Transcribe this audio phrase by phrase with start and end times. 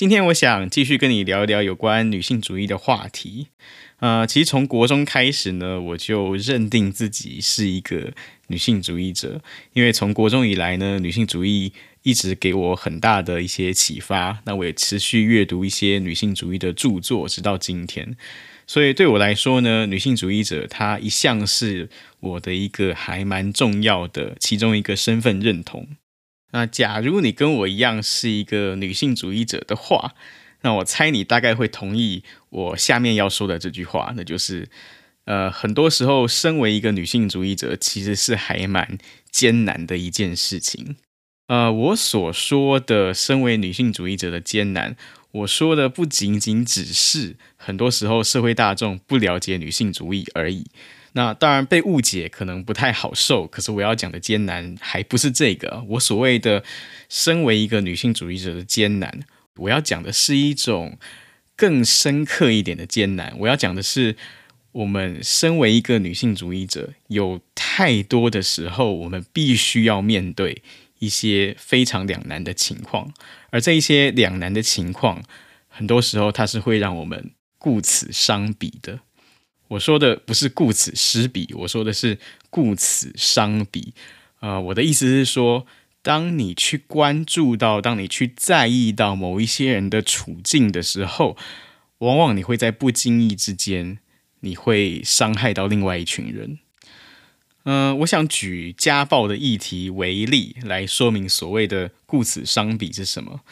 [0.00, 3.48] 今天我想继续跟你聊一聊有关女性主义的话题。
[3.98, 8.14] 呃，其实从国中开始呢，我就认定自己是一个
[8.46, 9.42] 女性主义者，
[9.74, 14.40] 因为从国中以来呢，女性主义一直给我很大的一些启发。
[14.46, 18.16] 那我也持续阅读一些女性主义的著作，直到今天。
[18.66, 25.86] 所以对我来说呢，女性主义者她一向是我的一个还蛮重要的其中一个身份认同。
[26.52, 30.14] 那假如你跟我一样是一个女性主义者的话，
[30.62, 34.68] 那我猜你大概会同意我下面要说的这句话，那就是，
[35.24, 38.98] 呃，很多时候身为一个女性主义者，其实是还蛮
[39.30, 40.96] 艰难的一件事情。
[41.46, 44.96] 呃，我所说的身为女性主义者的艰难，
[45.32, 50.66] 我说的不仅仅只是很多时候社会大众不了解女性主义而已。
[51.12, 55.84] 那当然被误解可能不太好受，可是我要讲的艰难还不是这个。
[55.88, 56.62] 我所谓的
[57.08, 59.20] 身为一个女性主义者的艰难，
[59.56, 60.98] 我要讲的是一种
[61.56, 63.34] 更深刻一点的艰难。
[63.40, 64.16] 我要讲的是，
[64.72, 70.62] 我们身为一个女性主义者，有太多的时候，我们必须要面对
[71.00, 73.12] 一些非常两难的情况，
[73.50, 75.22] 而这一些两难的情况，
[75.68, 79.00] 很多时候它是会让我们顾此伤彼的。
[79.70, 82.18] 我说的不是顾此失彼，我说的是
[82.50, 83.94] 顾此伤彼。
[84.40, 85.64] 呃，我的意思是说，
[86.02, 91.36] 当你去关注到，当你去在意到某一些人的处境的时候，
[91.98, 93.98] 往往你会在不经意之间，
[94.40, 96.58] 你会伤害到另外一群人。
[97.64, 103.42] 嗯、我想举家暴的议题为例，来说明所谓的顾此伤彼是什么。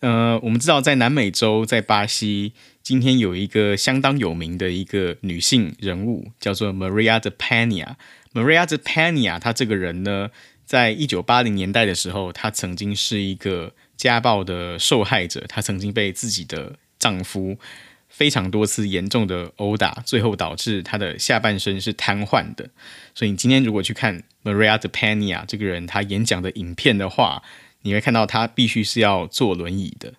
[0.00, 2.52] 呃，我们知道在南美洲，在巴西。
[2.82, 7.96] 今天有一个相当有名的一个女性人物，叫做 Maria de Pena。
[8.32, 10.30] Maria de Pena，她这个人呢，
[10.64, 15.44] 在一九八零年代的时候，她曾经是一个家暴的受害者。
[15.48, 17.58] 她曾经被自己的丈夫
[18.08, 22.70] 非常多次严重的殴打，最后导致她的下半身是瘫痪的。
[23.14, 27.42] 所以你今天如果去看 Maria de Pena 这个人她演讲的影片的话，
[27.82, 30.14] 你会看到她必须是要坐轮椅的。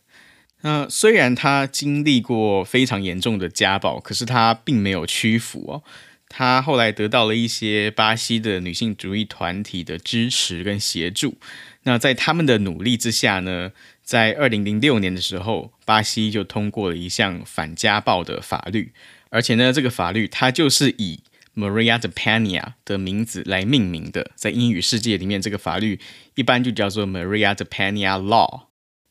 [0.62, 5.84] 那、虽然他经历过非常严重的家暴，可是他并没有屈服哦。
[6.28, 11.38] 他后来得到了一些巴西的女性主义团体的支持跟协助。
[11.84, 13.72] 那在他们的努力之下呢，
[14.04, 18.92] 在二零零六年的时候，巴西就通过了一项反家暴的法律，
[19.30, 21.22] 而且呢，这个法律它就是以
[21.56, 24.32] Maria de Pena 的名字来命名的。
[24.36, 26.00] 在英语世界里面，这个法律
[26.36, 28.64] 一般就叫做 Maria de Pena Law。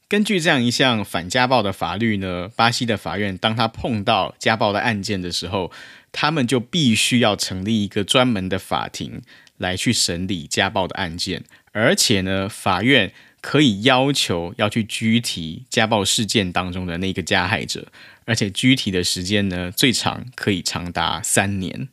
[0.08, 5.70] 根据这样一项反家暴的法律呢，巴西的法院当他碰到家暴的案件的时候，
[6.12, 9.20] 他们就必须要成立一个专门的法庭
[9.58, 13.12] 来去审理家暴的案件，而且呢，法院
[13.42, 17.88] 可以要求要去拘提家暴事件当中的那个加害者，
[18.24, 21.88] 而且拘提的时间呢，最长可以长达三年。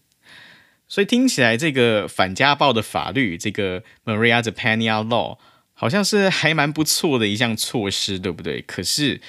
[0.87, 5.37] 所以听起来，这个反家暴的法律，这个 Maria de Pena Law。
[5.77, 8.61] 好像是还蛮不错的一项措施，对不对？
[8.61, 9.19] 可是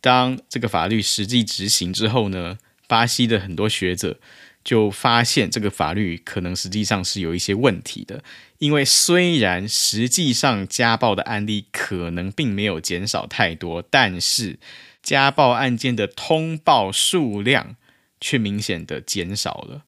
[0.00, 2.58] 当这个法律实际执行之后呢，
[2.88, 4.18] 巴西的很多学者
[4.64, 8.24] 就发现这个法律可能实际上是有一些问题的。
[8.58, 14.58] 因为虽然实际上家暴的案例可能并没有减少太多，但是
[15.04, 17.76] 家暴案件的通报数量
[18.20, 19.84] 却明显的减少了。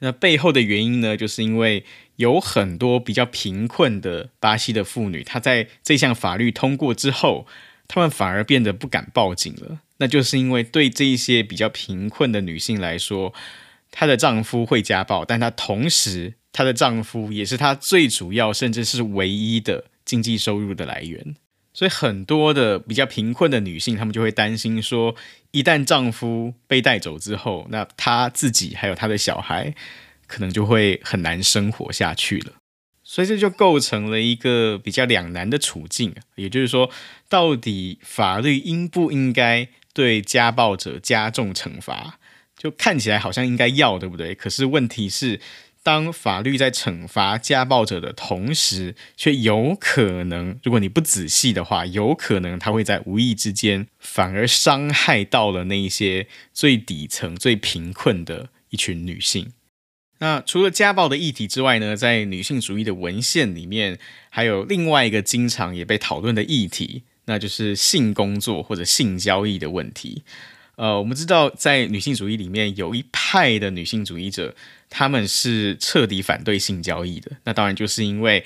[0.00, 1.84] 那背后的原因呢，就是因为
[2.16, 7.46] 有很多比较贫困的巴西的妇女，她在这项法律通过之后，
[7.88, 9.80] 她们反而变得不敢报警了。
[9.98, 13.34] 那就是因为对这一些比较贫困的女性来说，
[13.90, 21.34] 她的丈夫会家暴，但她同时，她的丈夫也是她最主要甚至是唯一的经济收入的来源。
[21.78, 25.14] 所以很多的比较贫困的女性，她们就会担心说，
[25.52, 29.72] 一旦丈夫被带走之后，那她自己还有她的小孩，
[30.26, 32.54] 可能就会很难生活下去了。
[33.04, 36.12] 所以这就构成了一个比较两难的处境。
[36.34, 36.90] 也就是说，
[37.28, 42.18] 到底法律应不应该对家暴者加重惩罚？
[42.56, 44.34] 就看起来好像应该要，对不对？
[44.34, 45.40] 可是问题是。
[45.88, 59.54] 当法律在惩罚家暴者的同时，却有可能，如果你不仔细的话，有可能他会在无意之间反而伤害到了那一些最底层、最贫困的一群女性。
[60.18, 63.98] 那除了家暴的议题之外呢，在女性主义的文献里面，
[64.28, 70.22] 还有另外一个经常也被讨论的议题，那就是性工作或者性交易的问题。
[70.78, 74.54] 呃，我们知道在女性主义里面有一派的女性主义者，
[74.88, 77.32] 他们是彻底反对性交易的。
[77.42, 78.44] 那当然就是因为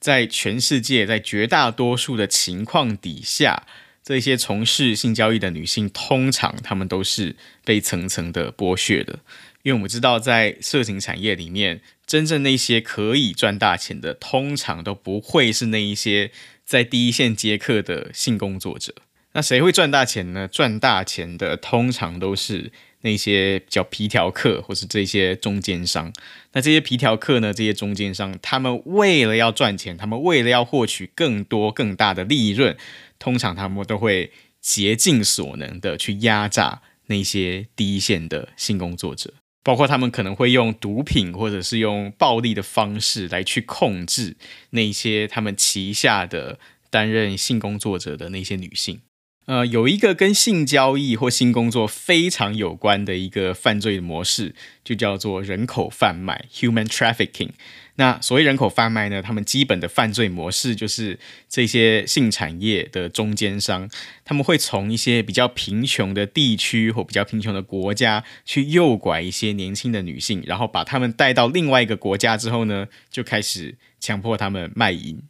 [0.00, 3.66] 在全世界，在绝大多数的情况底下，
[4.02, 7.36] 这些从事性交易的女性，通常她们都是
[7.66, 9.18] 被层层的剥削的。
[9.62, 16.30] 因为我们知道，在色情产业里面，真正那些可以赚大钱的，通常都不会是那一些
[16.64, 18.94] 在第一线接客的性工作者。
[19.34, 20.46] 那谁会赚大钱呢？
[20.46, 22.70] 赚大钱的通常都是
[23.00, 26.12] 那些叫皮条客，或是这些中间商。
[26.52, 27.52] 那这些皮条客呢？
[27.52, 32.76] 这些中间商，他们为了要赚钱，他们为了要获取更多更大的利润，
[33.18, 39.34] 通常他们都会竭尽所能的去压榨那些第一线的性工作者。
[39.64, 44.36] 包括他们可能会用毒品或者是用暴力的方式来去控制
[44.70, 46.60] 那些他们旗下的
[46.90, 49.00] 担任性工作者的那些女性。
[49.46, 57.50] 呃，有一个跟性交易或性工作非常有关的一个犯罪模式，就叫做人口贩卖 （human trafficking）。
[57.96, 61.18] 那所谓人口贩卖呢，他们基本的犯罪模式就是
[61.48, 63.88] 这些性产业的中间商，
[64.24, 75.22] 他们会从一些比较贫穷的地区或比较贫穷的国家去诱拐一些年轻的女性，然后把她们带到另外一个国家之后呢，就开始强迫她们卖淫。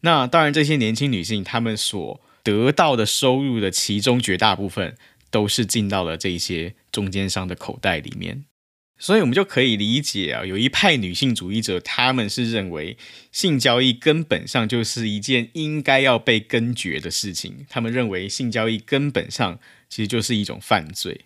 [0.00, 4.96] 那当然，这些年轻女性她们所得到的收入的其中绝大部分
[5.32, 8.44] 都是进到了这些中间商的口袋里面，
[9.00, 12.96] 所以我们就可以理解啊，有一派女性主义者，他们是认为
[13.32, 19.58] 性交易根本上就是一件应该要被根绝的事情，他们认为性交易根本上
[19.88, 21.22] 其实就是一种犯罪。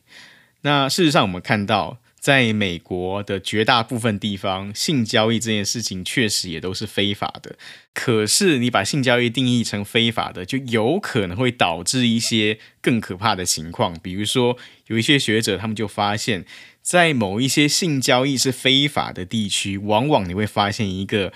[0.62, 2.00] 那事实上，我们看到。
[2.20, 7.56] 在美国的绝大部分地方，性交易这件事情确实也都是非法的。
[7.94, 13.98] 可是，你把性交易定义成非法的，就有可能会导致一些更可怕的情况。
[14.02, 14.58] 比如说，
[14.88, 16.44] 有一些学者他们就发现，
[16.82, 21.32] 在某一些性交易是非法的地区，往往你会发现一个。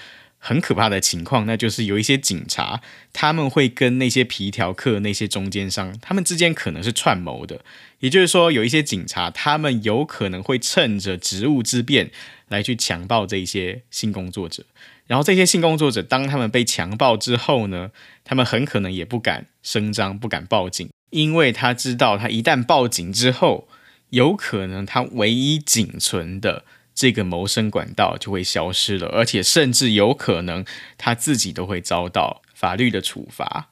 [0.46, 2.82] 很可怕的情况，那就是有一些警察，
[3.14, 7.62] 他们会跟那些皮条客、那些中间商，他们之间可能是串谋的。
[8.00, 12.10] 也就是说，有一些警察，他们有可能会趁着职务之便
[12.48, 14.66] 来去强暴这些性工作者。
[15.06, 17.90] 然后，这些性工作者当他们被强暴之后呢，
[18.22, 23.66] 他们很可能也不敢声张，不敢报警，因为他知道，他一旦报警之后，
[24.10, 26.64] 有可能他唯一仅存的。
[26.94, 30.64] 这个谋生管道就会消失了，而且甚至有可能
[30.96, 33.70] 他自己都会遭到法律的处罚。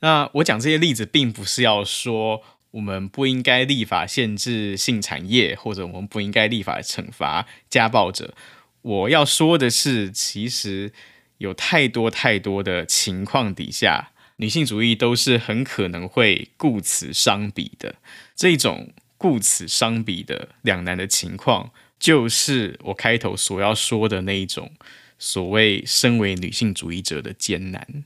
[0.00, 8.34] 那我讲这些例子，并不是要说我们不应该立法限制性产业，或者我们不应该立法惩罚家暴者。
[8.82, 10.92] 我要说的是，其实
[11.38, 17.96] 有太多太多的情况底下，女性主义都是很可能会顾此伤彼的。
[18.34, 21.72] 这种顾此伤彼的两难的情况。
[22.00, 24.72] 就是我开头所要说的那一种
[25.18, 28.04] 所谓身为女性主义者的艰难。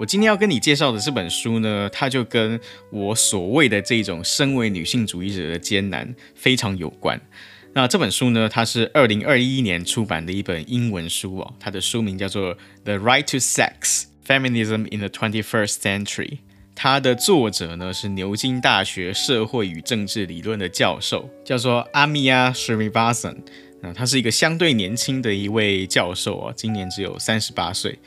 [0.00, 2.58] 我今天要跟你介绍的这本书呢，它就跟
[2.90, 7.20] 我所谓的这种身为女性主义者的艰难非常有关。
[7.74, 16.28] 那这本书呢，它是二零二一年出版的一本英文书哦，它的书名叫做《The Right to Sex: Feminism in the Twenty-First Century》。
[16.74, 23.36] 它的作者呢是牛津大学社会与政治理论的教授，叫做 Amia Srinivasan。
[23.80, 27.98] 那他是一个相对年轻的一位教授哦，今年只有三十八岁。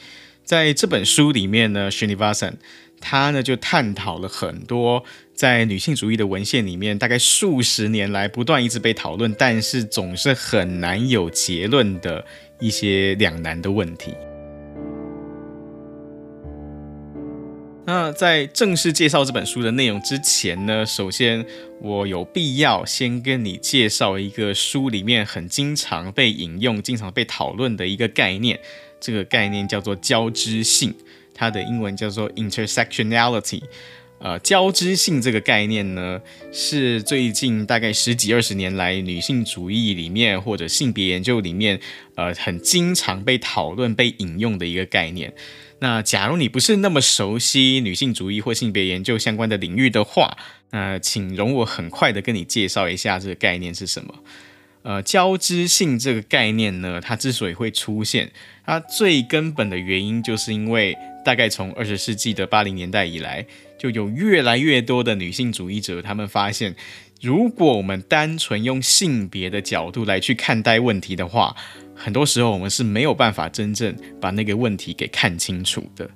[0.43, 2.53] 在这本书里面呢，Srinivasan
[3.01, 5.03] 他呢就探讨了很多。
[5.36, 12.25] 在女性主义的文献里面，大概数十年来不断一直被讨论，但是总是很难有结论的
[12.60, 14.15] 一些两难的问题。
[17.88, 21.46] 那在正式介绍这本书的内容之前呢，首先
[21.82, 28.60] 我有必要先跟你介绍一个书里面很经常被引用、经常被讨论的一个概念，
[29.00, 30.96] 这个概念叫做交织性，
[31.34, 33.62] 它的英文叫做 intersectionality。
[34.19, 36.19] 呃，交织性这个概念呢，
[36.51, 41.79] 是最近大概十几二十年来女性主义里面或者性别研究里面，
[42.15, 45.34] 呃，很经常被讨论、被引用的一个概念。
[45.79, 50.38] 那假如你不是那么熟悉女性主义或性别研究相关的领域的话，
[50.72, 54.15] 那请容我很快的跟你介绍一下这个概念是什么。
[54.84, 58.31] 呃，交织性这个概念呢，它之所以会出现，
[58.65, 60.95] 它最根本的原因就是因为
[61.25, 63.44] 大概从二十世纪的八零年代以来，
[63.79, 66.75] 就有越来越多的女性主义者，他们发现，
[67.20, 71.55] 如果我们单纯用性别的角度来去看待问题的话，
[71.96, 76.08] 很多时候我们是没有办法真正把那个问题给看清楚的。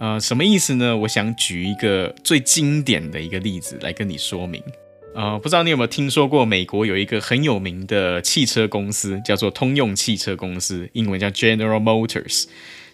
[0.00, 0.96] 呃，什么意思呢？
[0.96, 4.60] 我想举一个最经典的一个例子来跟你说明。
[5.14, 12.46] 呃，不知道你有没有听说过，美国有一个很有名的汽车公司，叫做通用汽车公司，英文叫 General Motors。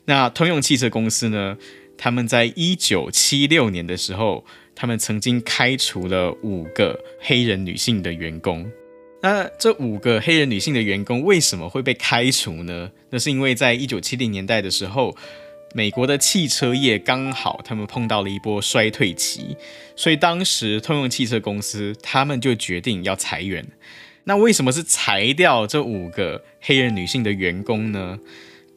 [0.06, 1.56] 那通用汽车公司呢，
[1.98, 4.44] 他们在一九七六年的时候，
[4.74, 8.70] 他们曾经开除了五个黑人女性的员工。
[9.22, 12.90] 那这五个黑人女性的员工为什么会被开除呢？
[13.10, 15.16] 那是因为在一九七零年代的时候。
[15.74, 19.54] 美国的汽车业刚好他们碰到了一波衰退期，
[19.94, 23.66] 所以当时通用汽车公司他们就决定要裁员。
[24.24, 28.18] 那为什么是裁掉这五个黑人女性的员工呢？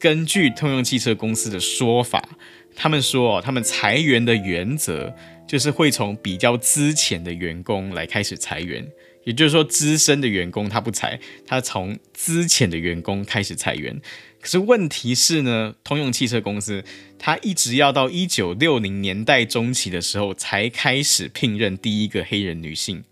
[0.00, 2.26] 根据通用汽车公司的说法，
[2.74, 5.14] 他们说他们裁员的原则
[5.46, 8.88] 就是会从比较资浅的员工来开始裁员。
[9.24, 14.00] 也就是说，资深的员工他不裁，他从资浅的员工开始裁员。
[14.40, 16.82] 可是问题是呢，通用汽车公司
[17.18, 23.04] 他一直要到一九六零年代中期的时候才开始聘任第一个黑人女性。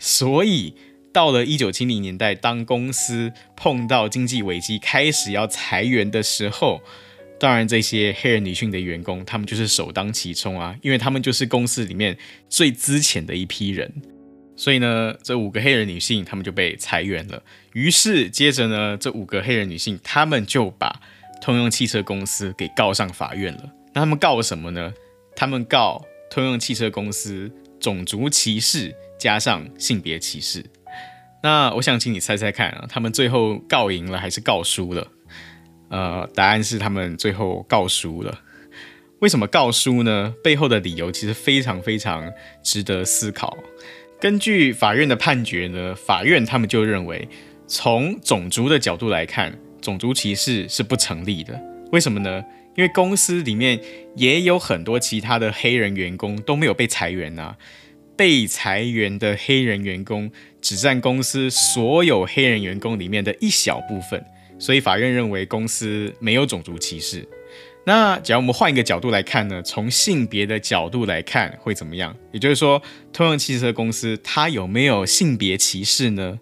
[0.00, 0.74] 所以
[1.14, 6.82] 到了一九七零年代，当公司碰到经济危机，开始要裁员的时候，
[7.38, 12.18] 当然这些黑人女性的员工他们就是首当其冲啊，因为他们就是公司里面
[12.48, 13.92] 最资浅的一批人。
[14.56, 17.40] 所以呢，这五个黑人女性他们就被裁员了。
[17.74, 21.00] 于是接着呢，这五个黑人女性他们就把
[21.40, 23.70] 通用汽车公司给告上法院了。
[23.92, 24.92] 那他们告什么呢？
[25.36, 27.48] 他们告通用汽车公司
[27.84, 30.64] 种族歧视加上性别歧视。
[31.42, 35.06] 那我想请你猜猜看啊，他们最后告赢了还是告输了？
[35.90, 38.40] 呃，答案是他们最后告输了。
[39.18, 40.34] 为什么告输呢？
[40.42, 43.54] 背后的理由其实非常非常值得思考。
[44.18, 47.28] 根据法院的判决呢，法院他们就认为，
[47.66, 51.60] 从种族的角度来看，种族歧视是不成立的。
[51.92, 52.42] 为什么呢？
[52.76, 53.80] 因为公司里面
[54.16, 57.56] 也有很多其他的黑人员工都没有被裁员啊，
[58.16, 64.24] 被裁员的黑人员工只占公司所有黑人员工里面的一小部分，
[64.58, 67.28] 所以法院认为公司没有种族歧视。
[67.86, 69.62] 那假如我们换一个角度来看呢？
[69.62, 72.16] 从性别的角度来看会怎么样？
[72.32, 76.40] 也就是说，通用汽车公司它有没有性别歧视呢？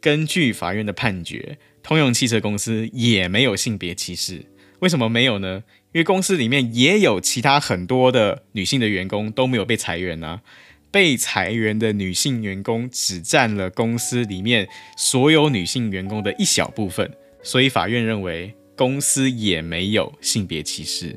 [0.00, 4.46] 根据法院的判决，通用汽车公司也没有性别歧视。
[4.82, 5.62] 为什么没有呢？
[5.92, 10.42] 因为公司里面也有其他很多的女性的员工都没有被裁员啊。
[10.90, 17.10] 被裁员的女性员工只占了公司里面所有女性员工的一小部分，
[17.42, 18.54] 所以法院认为。
[18.74, 21.14] 公司也没有性别歧视。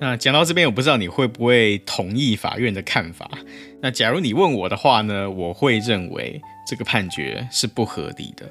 [0.00, 3.30] 那讲到这边，我不知道你会不会同意法院的看法。
[3.82, 8.50] 那假如你问我的话呢，我会认为这个判决是不合理的。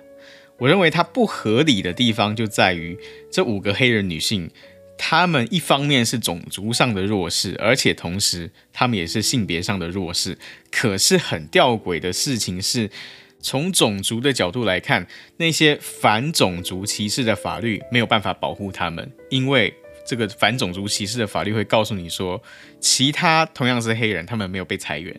[0.57, 2.97] 我认为它不合理的地方就在于
[3.31, 4.49] 这五个黑人女性，
[4.97, 10.37] 她们一方面是种族上的弱势，而且同时她们也是性别上的弱势。
[10.71, 12.89] 可是很吊诡的事情是。
[13.41, 15.05] 从种族的角度来看，
[15.37, 19.71] 那些反种族歧视的法律没有办法保护她们，因为
[20.03, 22.41] 这个反种族歧视的法律会告诉你说，
[22.79, 25.15] 其他同样是黑人，他们没有被裁员，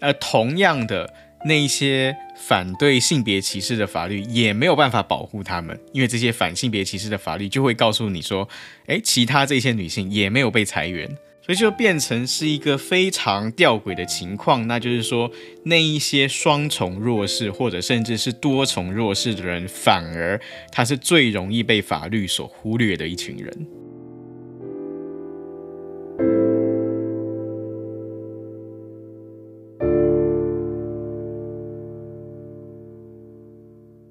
[0.00, 8.48] 而同样的那一些反对性别歧视的法律也没有办法保护他们，因为这些反性别歧视的法律就会告诉你说，
[8.86, 11.16] 诶，其他这些女性也没有被裁员。
[11.42, 15.28] 所以就变成是一个非常吊诡的情况，那就是说，
[15.64, 20.38] 那一些双重弱势或者甚至是多重弱势的人，反而
[20.70, 23.66] 他是最容易被法律所忽略的一群人。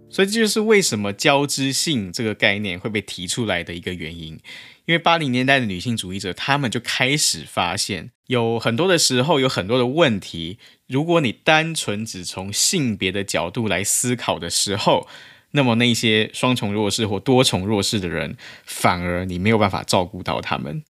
[0.09, 4.39] 所以这就是为什么交织性这个概念会被提出来的一个原因。
[4.85, 15.07] 因为八零年代的女性主义者，他们就开始发现，有很多的时候，有很多的问题，如果你单纯只从性别的角度来思考的时候，
[15.51, 18.35] 那么那些双重弱势或多重弱势的人，
[18.65, 20.83] 反而你没有办法照顾到他们。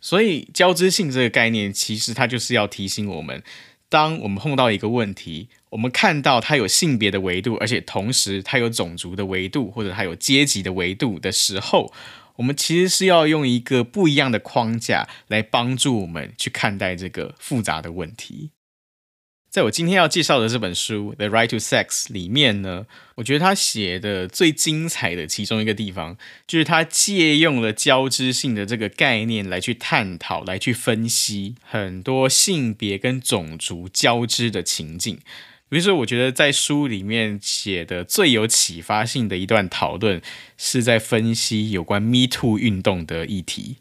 [0.00, 3.42] 所以，交织性这个概念，其实它就是要提醒我们，
[3.88, 11.92] 当我们碰到一个问题，我们看到它有性别的维度，而且同时它有种族的维度，或者它有阶级的维度的时候，
[12.36, 18.50] 我们其实是要用一个不一样的框架来帮助我们去看待这个复杂的问题。
[19.50, 35.18] 在我今天要介绍的这本书《The Right to Sex》里面呢，我觉得他写的最精彩的其中一个地方，就是他借用了交织性的这个概念来去探讨、来去分析很多性别跟种族交织的情境。
[35.70, 40.20] 比如说，我觉得在书里面写的最有启发性的一段讨论，
[40.58, 43.78] 是在分析有关 Me Too 运动的议题。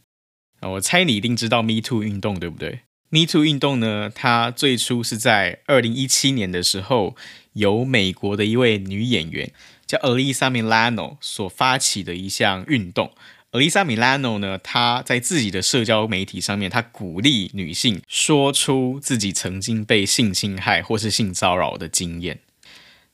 [0.61, 7.15] 啊，我猜你一定知道 Me Too 运动，对不对？Me Too 运动呢，它最初是在二零一七年的时候，
[7.53, 9.51] 由美国的一位女演员
[9.85, 13.13] 叫 Alyssa Milano 所发起的一项运动。
[13.51, 22.39] Alyssa Milano 呢，她在自己的社交媒体上面，她鼓励女性说出自己曾经被性侵害或是性骚扰的经验。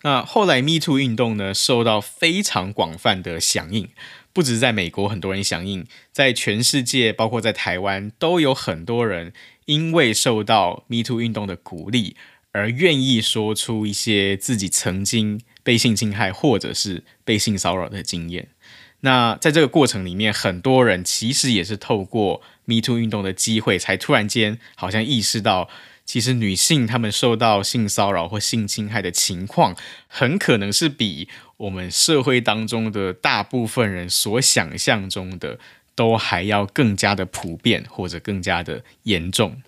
[0.01, 3.89] 那后来 Me Too 运动呢，受到非常广泛的响应。
[4.33, 9.31] 不止在美国，很多人响应，在全世界，包括在台湾，都有很多人
[9.65, 12.15] 因为受到 Me Too 运动的鼓励，
[12.51, 18.49] 而愿意说出一些自己曾经被性侵害或者是被性骚扰的经验。
[19.01, 25.69] 那在这个过程里面，很多人其实也是透过 Me Too 运动的机会，才突然间好像意识到。
[26.05, 29.73] 其实女性她们受到性骚扰或性侵害的情况，
[30.09, 35.59] 很可能是比我们社会当中的大部分人所想象中的
[35.95, 39.61] 都还要更加的普遍，或者更加的严重。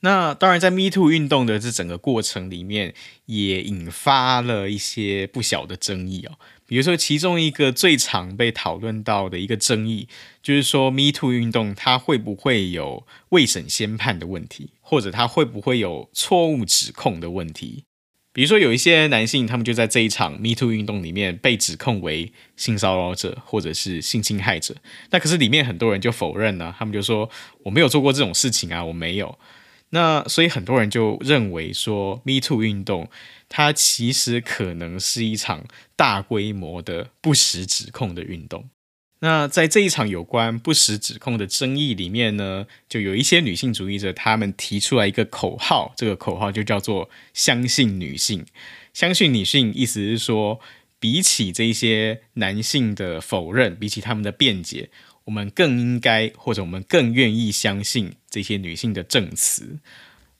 [0.00, 2.94] 那当然，在 Me Too 运动的这整个过程里面，
[3.24, 6.38] 也引发了一些不小的争议哦。
[6.66, 10.06] 比如说，其中一个最常被讨论到的一个争议，
[10.42, 17.85] 就是说 Me Too 运动它会不会有未审先判的问题，或者它会不会有错误指控的问题？
[18.36, 24.76] 比如说，有一些男性，他们就在这一场 Me Too 运动里面被指控为性骚扰者或者是性侵害者，
[25.08, 27.30] 那可是里面很多人就否认呢，他们就说
[27.62, 29.38] 我没有做过这种事情啊，我没有。
[29.88, 33.08] 那所以很多人就认为说，Me Too 运动
[33.48, 35.64] 它其实可能是一场
[35.96, 38.68] 大规模的不实指控的运动。
[39.20, 48.44] 那在这一场有关不实指控的争议里面呢，就有一些女性主义者，他们提出来一个口号，这个口号就叫做“相信女性”。
[48.92, 50.60] 相信女性意思是说，
[51.00, 54.90] 比起这些男性的否认，比起他们的辩解。
[55.24, 59.78] 我们更应该，或者我们更愿意相信这些女性的证词。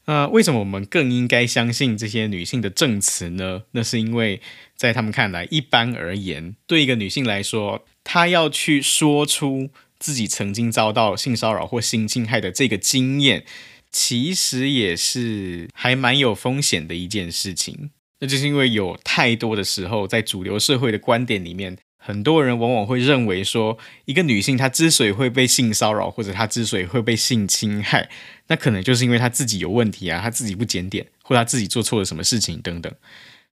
[0.05, 3.65] 那为什么我们更应该相信这些女性的证词呢？
[3.73, 4.41] 那是因为
[4.77, 13.45] 在他们看来，一般而言，对一个女性来说，她要去说出自己曾经遭到性骚扰或性侵害的这个经验，
[13.91, 17.91] 其实也是还蛮有风险的一件事情。
[18.21, 21.77] 那就是因为有太多的时候，在主流社会的观点里面。
[21.99, 28.09] 很多人往往会认为说，一个女性她之所以会被性骚扰，或者她之所以会被性侵害，
[28.47, 32.95] 那可能就是因为她自己有问题啊，她自己不检点，或她自己做错了什么事情等等。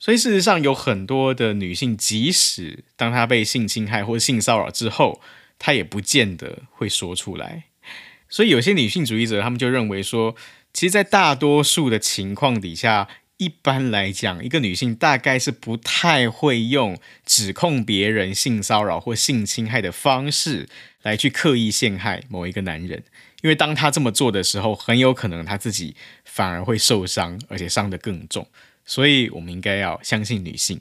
[0.04, 5.22] 所以事实上，有很多的女性，即使当她被性侵害或性骚扰之后，
[5.58, 7.64] 她也不见得会说出来。
[8.28, 10.36] 所以有些女性主义者，他们就认为说，
[10.74, 13.08] 其实，在大多数的情况底下。
[13.38, 20.68] 一般来讲，一个女性大概是不太会用指控别人性骚扰或性侵害的方式
[21.02, 23.02] 来去刻意陷害某一个男人，
[23.42, 28.46] 因为当她这么做的时候，很有可能她自己反而会受伤，而且伤得更重。
[28.85, 30.81] 所以，我们应该要相信女性。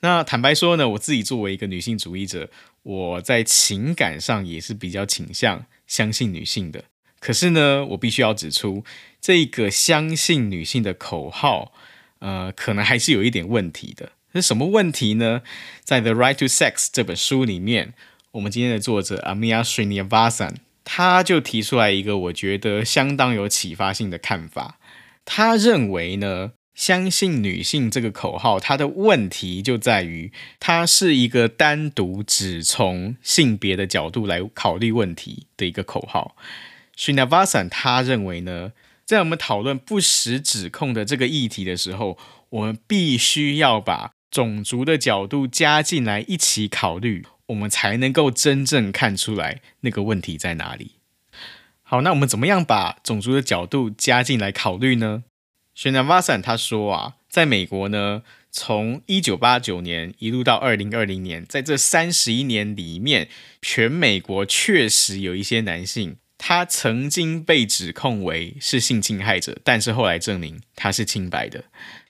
[0.00, 2.50] 那坦白说呢，我自己作为一个女性主义者，
[2.82, 6.84] 我在情感上也是比较倾向相信女性的。
[7.20, 8.84] 可是呢，我必须要指出，
[9.20, 11.72] 这个相信女性的口号，
[12.18, 14.12] 呃，可能还是有一点问题的。
[14.34, 15.42] 是什么问题呢？
[15.84, 17.94] 在《The Right to Sex》这本书里面，
[18.32, 24.78] 我们今天的作者 Amia Srinivasan，他就提出来一个我觉得相当有启发性的看法。
[25.24, 36.36] 他认为呢，相信女性这个口号，它的问题就在于，它是一个单独只从性别的角度来考虑问题的一个口号。
[36.96, 38.72] Srinivasan 他认为呢，
[39.04, 42.18] 在我们讨论不实指控的这个议题的时候，
[42.50, 50.92] 我们必须要把种族的角度加进来一起考虑，我们才能够真正看出来那个问题在哪里。
[51.82, 55.24] 好，那我们怎么样把种族的角度加进来考虑呢
[55.76, 63.28] ？Srinivasan 他说啊，在美国呢，从一九八九年一路到二零二零年，在这三十一年里面，
[63.60, 66.16] 全美国确实有一些男性。
[66.36, 71.64] 他曾经被指控为是性侵害者，但是后来证明他是清白的。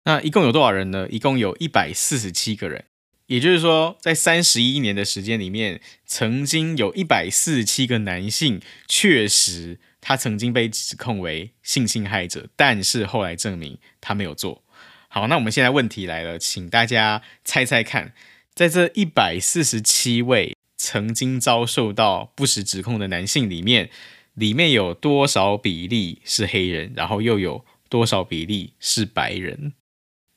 [0.05, 1.07] 那一共有多少人呢？
[1.09, 2.85] 一共有一百四十七个人。
[3.27, 14.63] 也就是说，在三十一年的时间里面，曾经有一百四十七个男性确实他曾经被指控为性侵害者，但是后来证明他没有做。
[15.09, 18.13] 好，那我们现在问题来了，请大家猜猜看，
[18.53, 23.89] 在这一百四十七位曾经遭受到不实指控的男性里面，
[24.35, 29.73] 里面有多少比例是黑人，然后又有多少比例是白人？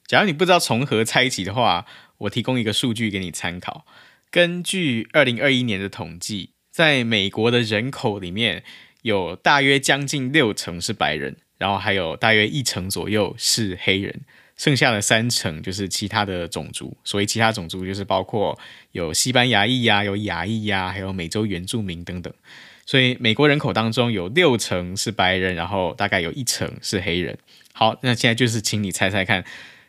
[0.05, 1.85] 假如你不知道从何猜起的话，
[2.19, 3.85] 我提供一个数据给你参考。
[4.31, 8.63] 根据二零二一年的统计，在美国的人口里面，
[9.01, 14.21] 有大约将近六成是白人，然后还有大约一成左右是黑人。
[14.57, 18.57] 剩下的三成就是其他的种族，所以其他种族就是包括
[18.91, 22.33] 有西班牙裔呀、有亚裔呀、还有美洲原住民等等。
[22.83, 27.37] 所以美国人口当中有六成是白人，然后大概有一成是黑人。
[27.71, 29.45] 好，那现在就是请你猜猜看，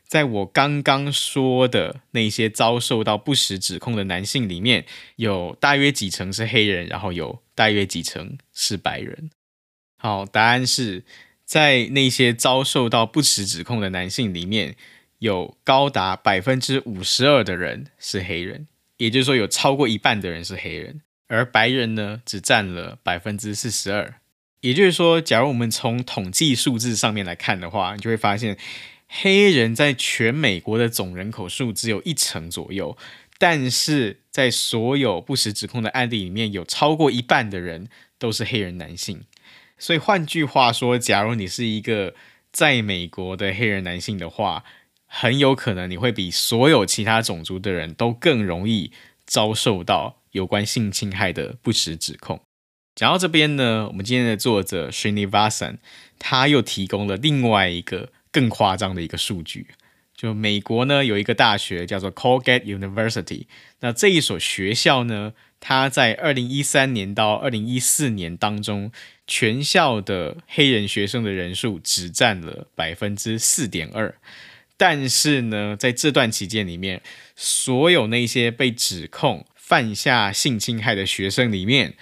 [0.08, 4.84] 在我刚刚说的那些遭受到不实指控的男性里面，
[5.16, 9.30] 有大约几成是黑人，然后有大约几成是白人。
[9.98, 11.04] 好，答案是。
[11.44, 14.76] 在那些遭受到不实指控的男性里面，
[15.20, 18.68] 有高达百分之五十二的人是黑人，
[18.98, 24.16] 也就是说有超过一半的人是黑人，而白人呢，只占了百分之四十二。
[24.60, 28.58] 也就是说，假如我们从统计数字上面来看的话，你就会发现，
[29.08, 32.96] 黑人在全美国的总人口数只有一成左右，
[33.38, 39.22] 但是在所有不实指控的案例里面，有超过一半的人都是黑人男性。
[39.78, 42.14] 所以换句话说，假如你是一个
[42.52, 44.64] 在美国的黑人男性的话，
[45.06, 48.92] 很有可能你会比所有其他种族的人都更容易
[49.24, 52.40] 遭受到有关性侵害的不实指控。
[52.94, 55.78] 讲到这边呢，我们今天的作者 Srinivasan
[56.18, 59.66] 他又提供了另外一个更夸张的一个数据。
[60.14, 63.46] 就美国呢，有一个大学叫做 Colgate University，
[63.78, 68.90] 那这一所学校呢，它在二零一三年到二零一四年当中，
[69.28, 74.12] 全校的黑人学生的人数只占了百分之四点二，
[74.76, 77.00] 但是呢，在这段期间里面，
[77.36, 81.94] 所有那些被指控犯下性侵害的学生里面，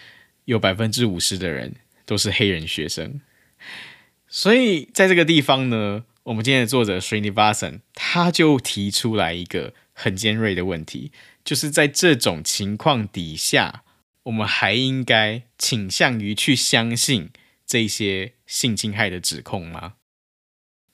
[0.46, 1.74] 有百分之五十的人
[2.06, 3.20] 都是黑人学生，
[4.26, 6.06] 所以在这个地方呢。
[6.26, 11.12] 我们今天的作者 Srinivasan 他就提出来一个很尖锐的问题，
[11.44, 13.84] 就是在这种情况底下，
[14.24, 17.30] 我们还应该倾向于去相信
[17.64, 19.94] 这些性侵害的指控吗？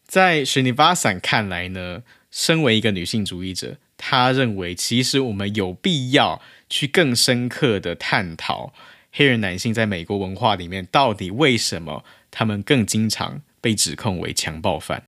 [0.05, 8.75] 在 Srinivasan 看来呢，身为一个女性主义者，他认为其实我们有必要去更深刻的探讨
[9.11, 15.05] 黑人男性在美国文化里面到底为什么他们更经常被指控为强暴犯。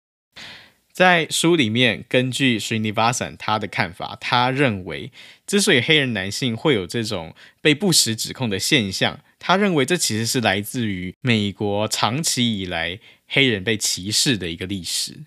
[0.94, 5.10] 在书里面，根据 Srinivasan 他的看法，他认为
[5.44, 15.24] 之所以黑人男性会有这种被不实指控的现象，他认为这其实是来自于美国长期以来黑人被歧视的一个历史。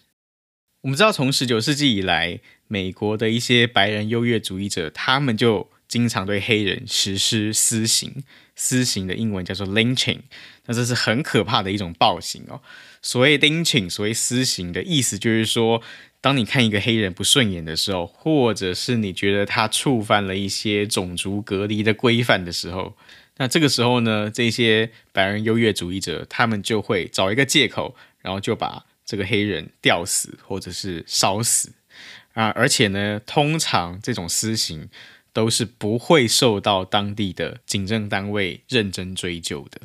[0.83, 8.23] 我们知道，从十九世纪以来，美国的一些白人优越主义者，他们就经常对黑人实施私刑。
[8.59, 10.21] 私刑的英文叫做 lynching，
[10.65, 12.59] 那这是很可怕的一种暴行哦。
[13.01, 15.81] 所谓 lynching，所谓私刑的意思就是说，
[16.19, 22.95] 当你看一个黑人不顺眼的时候，或者是你觉得他触犯了一些种族隔离的规范的时候，
[23.37, 31.71] 那这个时候呢，这些白人优越主义者他们就会找一个借口，然后就把这个黑人吊死或者是烧死
[32.33, 34.89] 啊，而且呢，通常这种私刑
[35.31, 39.81] 都是不会受到当地的警政单位认真追究的。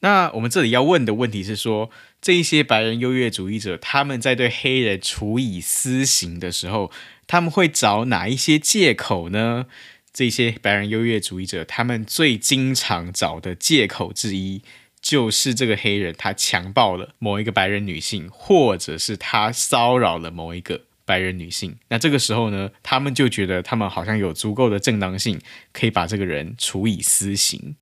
[0.00, 6.92] 那我们这里要问的问题是说，这一些白人优越主义者，他们在对黑人处以私刑的时候，
[7.26, 9.66] 他们会找哪一些借口呢？
[10.12, 14.62] 这些白人优越主义者，他们最经常找的借口之一，
[15.00, 21.76] 就是这个黑人他强暴了某一个白人女性，或者是他骚扰了某一个白人女性。
[21.88, 25.40] 那这个时候呢，他们就觉得他们好像有足够的正当性，
[25.72, 27.76] 可以把这个人处以私刑。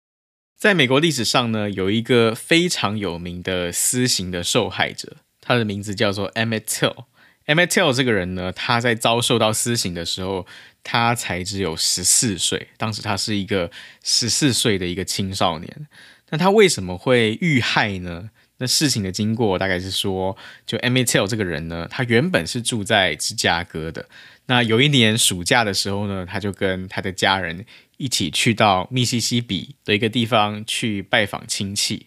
[0.57, 7.05] 在美国历史上呢，有一个非常有名的私刑的受害者，他的名字叫做 Emmett Till。
[7.45, 10.47] Emmett Till 这个人呢，他在遭受到私刑的时候，
[10.83, 13.71] 他才只有十四岁，当时他是一个
[14.03, 15.87] 十四岁的一个青少年。
[16.31, 18.31] 那他为什么会遇害呢？
[18.59, 24.09] 那事情的经过大概是说，就 Emmett Till 这个人呢，他原本是住在芝加哥的。
[24.47, 27.67] 那有一年暑假的时候呢，他就跟他的家人
[27.97, 32.07] 一起去到密西西比的一个地方去拜访亲戚。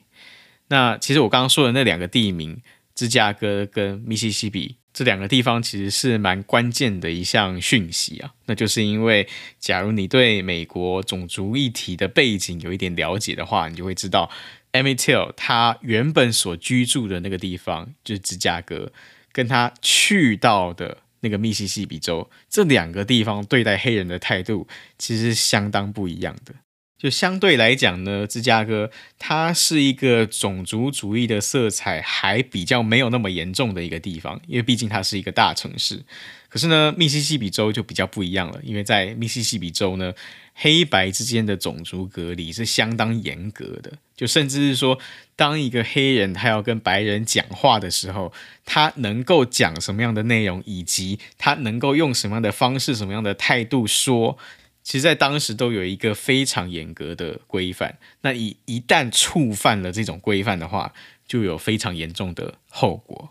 [0.67, 2.61] 那其实我刚刚说的那两个地名，
[2.93, 8.33] 芝加哥跟密西西比这两个地方，其实是蛮关键的一项讯息啊。
[8.45, 9.27] 那就是因为，
[9.59, 14.29] 假如你对美国种族议题的背景有一点了解的话，你就会知道
[14.73, 18.91] ，Emmett Till 他原本所居住的那个地方，就是芝加哥，
[19.31, 26.53] 跟他去到的那个密西西比州，这两个地方对待黑人的态度其实相当不一样的。
[26.97, 36.03] 就相对来讲呢，芝加哥它是一个种族主义的色彩还比较没有那么严重的一个地方，因为毕竟它是一个大城市。
[36.49, 40.13] 可是呢，密西西比州就比较不一样了，因为在密西西比州呢，
[40.61, 44.99] 黑白之间的种族隔离是相当严格的，就甚至是说，
[45.37, 48.33] 当一个黑人他要跟白人讲话的时候，
[48.65, 54.37] 他能够讲什么样的内容，以及他能够用什么样的方式、什么样的态度说。
[54.81, 57.99] 其实，在当时都有一个非常严格的规范。
[58.21, 60.93] 那一一旦触犯了这种规范的话，
[61.27, 63.29] 就有非常严重的后果。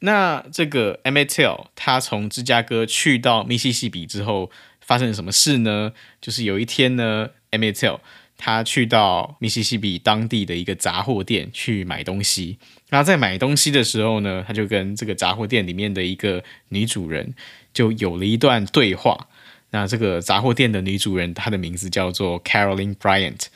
[0.00, 1.16] 那这个 M.
[1.16, 1.24] A.
[1.24, 4.50] t l 他从芝加哥去到密西西比之后，
[4.88, 5.92] 发生了什么事呢？
[6.18, 8.00] 就是有一天呢，Motel
[8.38, 12.56] 他去到密西西比当地的一个杂货店去买东西。
[12.88, 17.34] 那在买东西的时候呢，他就跟这个杂货店里面的一个女主人
[17.74, 19.28] 就有了一段对话。
[19.70, 23.48] 那这个杂货店的女主人，她的名字叫做 Caroline Bryant。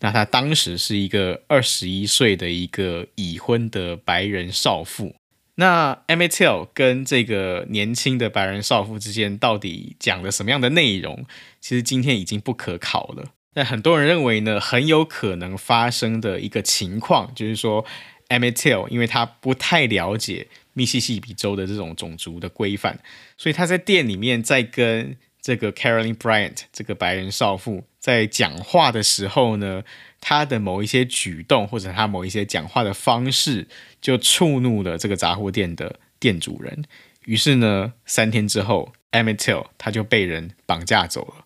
[0.00, 5.14] 那她当时是一个二十一岁的一个已婚的白人少妇。
[5.60, 11.26] 那 Emmett Till 跟这个年轻的白人少妇之间到底讲了什么样的内容？
[11.60, 13.34] 其实今天已经不可考了。
[13.52, 17.84] 但很多人认为呢，很有可能发生的一个情况，就是说
[18.30, 22.98] Emmett Till 因为他不太了解密西西比州的这种种族的规范，
[23.36, 29.82] 所以他在店里面在跟这个 Caroline Bryant 这个白人少妇在讲话的时候呢，
[30.20, 33.66] 他的某一些举动或者他某一些讲话的方式，
[34.00, 36.84] 就触怒了这个杂货店的店主人。
[37.24, 41.44] 于是呢，三天之后，Emmett Till 他就被人绑架走了。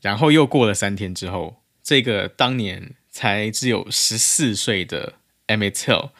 [0.00, 5.14] 然后又过了三天之后，这个当年才只有十四岁的
[5.46, 6.10] Emmett Till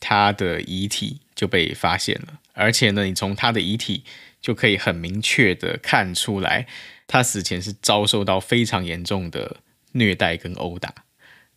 [0.00, 2.40] 他的遗体就被发现了。
[2.54, 4.04] 而且呢，你从他的遗体。
[4.38, 6.68] 就可以很明确的看出来，
[7.08, 9.56] 他死前是遭受到非常严重的
[9.92, 10.94] 虐待跟殴打。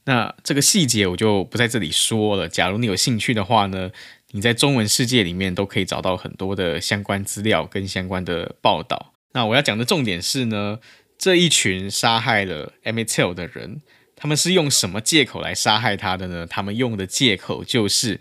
[0.09, 2.49] 那这个细节我就不在这里说了。
[2.49, 3.91] 假如你有兴趣的话呢，
[4.31, 9.13] 你在中文世界里面都可以找到很多的相关资料跟相关的报道。
[9.33, 10.79] 那我要讲的重点是呢，
[11.15, 13.83] 这一群杀害了 Emma Tell 的人，
[14.15, 16.47] 他们是用什么借口来杀害他的呢？
[16.49, 18.19] 他们用的借口就是。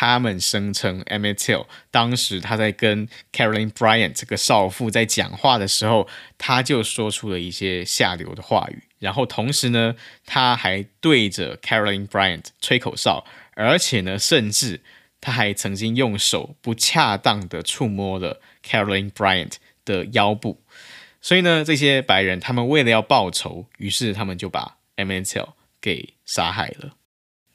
[0.00, 6.06] 他们声称，Emmett Till 当时他在跟 Caroline Bryant 这个少妇在讲话的时候，
[6.38, 13.24] 他就说出了一些下流的话语，然后同时呢，他还对着 Caroline Bryant 吹口哨，
[13.56, 14.82] 而且呢，甚至
[15.20, 20.62] 他还曾经用手不恰当的触摸了 Caroline Bryant 的腰部。
[21.20, 26.97] 所以呢，这些白人他们为了要报仇，于是他们就把 Emmett Till 给杀害了。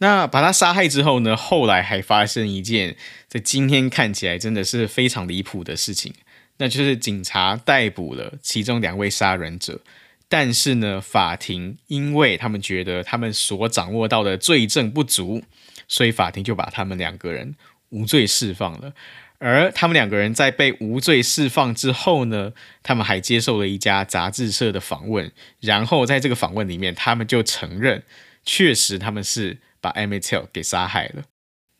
[0.04, 1.34] 那把他杀害之后呢？
[1.34, 2.98] 后来还发生一件
[3.30, 6.14] 在今天看起来真的是非常离谱的事情，
[6.58, 9.80] 那就是警察逮捕了其中两位杀人者，
[10.28, 15.42] 但是呢，法庭因为他们觉得他们所掌握到的罪证不足，
[15.88, 17.56] 所以法庭就把他们两个人
[17.88, 18.94] 无罪释放了。
[19.40, 28.04] 而他们两个人在被无罪释放之后呢，他们还接受了一家杂志社的访问，然后在这个访问里面，他们就承认，
[28.44, 29.60] 确实他们是。
[29.84, 31.24] 把 Emmett Till 给杀害了。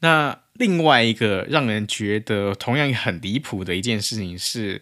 [0.02, 4.82] 那另外一个让人觉得同样很离谱的一件事情是，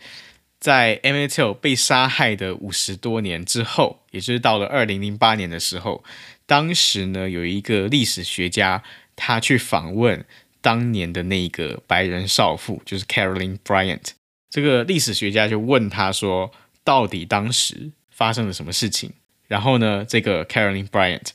[0.60, 6.04] 在 Emmett Till 被杀害的五十多年之后，也就是到了二零零八年的时候，
[6.48, 8.84] 当时呢有一个历史学家，
[9.16, 10.26] 他去访问
[10.60, 14.14] 当年的那个白人少妇，就是 Caroline Bryant。
[14.50, 16.52] 这个历史学家就问他说，
[16.84, 19.14] 到底当时发生了什么事情？
[19.48, 21.30] 然后呢，这个 Caroline Bryant。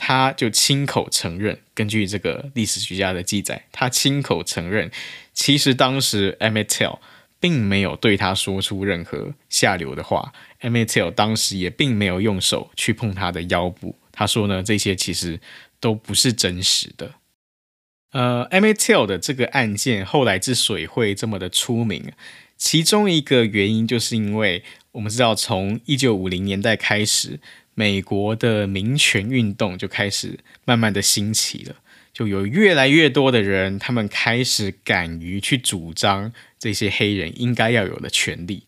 [0.00, 4.88] 他就亲口承认，根据这个历史学家的记载，他亲口承认，
[5.34, 7.00] 其实当时 Emmett Till
[7.40, 13.96] 并没有对他说出任何下流的话，Emmett Till 当时也并没有用手去碰他的腰部。
[14.12, 15.40] 他说呢，这些其实
[15.80, 17.14] 都不是真实的。
[18.12, 22.12] 呃，Emmett Till 的这个案件后来之所以会这么的出名，
[22.56, 27.40] 其中一个原因就是因为我们知道，从一九五零年代开始。
[27.78, 31.76] 美国的民权运动就开始慢慢的兴起了，
[32.12, 38.64] 就有越来越多的人，他们开始敢于去主张这些黑人应该要有的权利。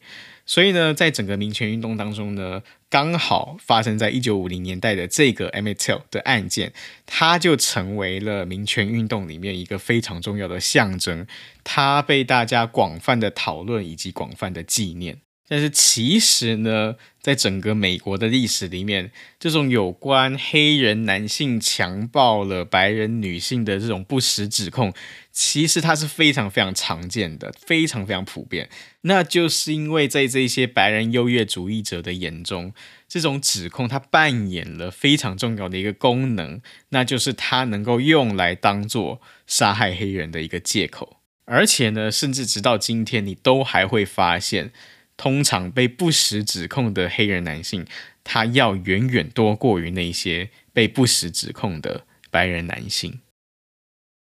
[0.46, 6.72] 所以呢，在整个民权运动当中呢，刚好发生在一九五零年代的这个 Emmett Till 的案件，
[7.04, 11.26] 它就成为了民权运动里面一个非常重要的象征，
[11.64, 15.18] 它被大家广泛的讨论以及广泛的纪念。
[15.50, 19.10] 但是其实呢，在整个美国的历史里面，
[19.40, 24.94] 这种有关黑人男性强暴了白人女性的这种不实指控，
[25.32, 28.70] 其实它是非常非常常见的，非常非常普遍。
[29.00, 32.72] 那就是因为在这些白人优越主义者的眼中，
[33.08, 36.60] 这种指控它扮演了非常重要的一个功能，
[36.90, 41.16] 那就是它能够用来当做杀害黑人的一个借口。
[41.46, 44.70] 而且呢，甚至直到今天，你都还会发现。
[45.20, 47.85] 通常被不实指控的黑人男性，
[48.24, 53.20] 他要远远多过于那些被不实指控的白人男性。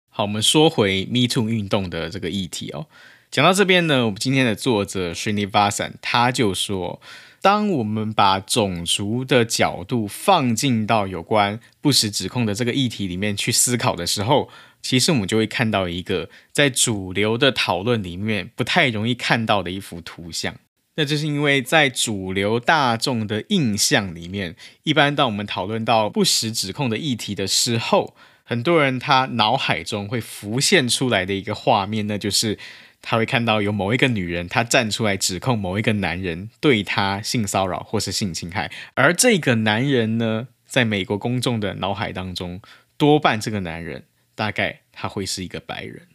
[0.09, 2.87] 好，我们说回 Me Too 运动的这个议题哦。
[3.29, 7.03] 讲到这边呢，我们今天的作者 Srinivasan 他就说，
[7.43, 14.49] 当我们把种族的角度放进到有关不实指控的这个议题里面去思考的时候，
[14.81, 20.55] 其实我们就会看到一个在主流的讨论里面不太容易看到的一幅图像。
[20.97, 24.55] 那就是因为在主流大众的印象里面，
[24.85, 32.59] 一般当我们讨论到不实指控的议题的时候，很多人他脑海中会浮现出来的一个画面，那就是
[33.03, 42.63] 他会看到有某一个女人，她站出来指控某一个男人对她性骚扰或是性侵害，而这个男人呢，在美国公众的脑海当中，
[42.97, 44.05] 多半这个男人
[44.35, 46.07] 大概他会是一个白人。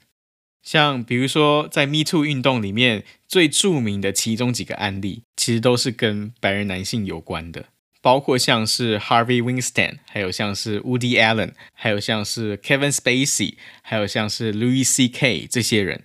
[0.62, 7.66] 像比如说，在 Me Too 运动里面最著名的其中几个案例，其实都是跟白人男性有关的，
[8.02, 15.48] 包括像是 Harvey Weinstein，还有像是 Woody Allen，还有像是 Kevin Spacey，还有像是 Louis C.K.
[15.50, 16.04] 这些人，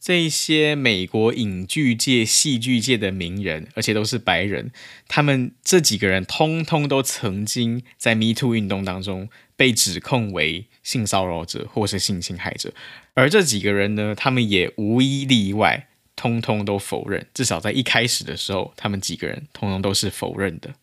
[0.00, 4.70] 这些美国影剧界、戏剧界的名人，而且都是白人，
[5.08, 12.72] 他们这几个人通通都曾经在 Me Too 运动当中被指控为性骚扰者或是性侵害者。
[13.14, 17.26] 而这几个人呢，他们也无一例外，通通都否认。
[17.32, 20.74] 至少在一开始的时候，他们几个人通通都是否认的。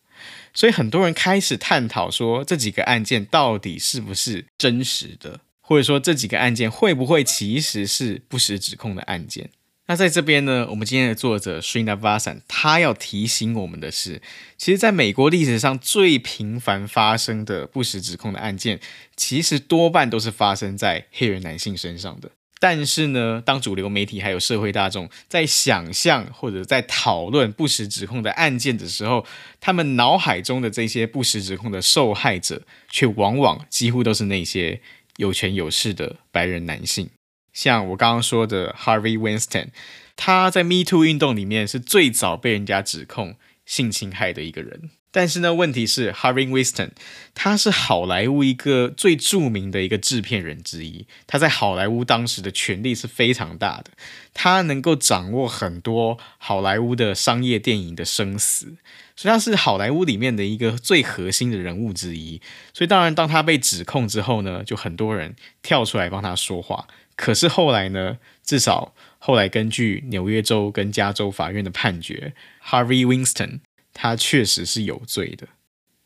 [0.52, 9.50] 所以很多人开始探讨说，这几个案件到底是不是真实的，或者说这几个案件会不会其实是不实指控的案件。
[9.86, 14.22] 那在这边呢，我们今天的作者 Srinivasan 他要提醒我们的是，
[14.56, 18.80] 其实在美国历史上最频繁发生的不实指控的案件，
[19.14, 22.30] 其实多半都是发生在黑人男性身上的。
[22.58, 29.26] 但是呢，当主流媒体还有社会大众在想象或者在讨论不实指控的案件的时候，
[29.60, 34.80] 他们脑海中的这些不实指控的受害者，却往往几乎都是那些
[35.18, 37.10] 有权有势的白人男性。
[37.54, 39.68] 像我刚刚说的 Harvey Weinstein，
[40.16, 44.90] 他在 Me Too 运动里面是最早被人家指控性侵害的一个人。
[45.10, 46.90] 但是呢，问题是 Harvey Weinstein
[47.36, 53.92] 他是好莱坞一个最著名的一个制片人之一，他在好莱坞当时的权力是非常大的，
[54.34, 58.76] 他能够掌握很多好莱坞的商业电影的生死，
[59.14, 62.42] 所以他是好莱坞里面的一个最核心的人物之一。
[62.72, 66.88] 所以当然，当他被指控之后呢，就很多人跳出来帮他说话。
[67.16, 73.60] 可是后来呢，至少后来根据纽约州跟加州法院的判决，Harvey Weinstein
[73.92, 75.48] 他确实是有罪的。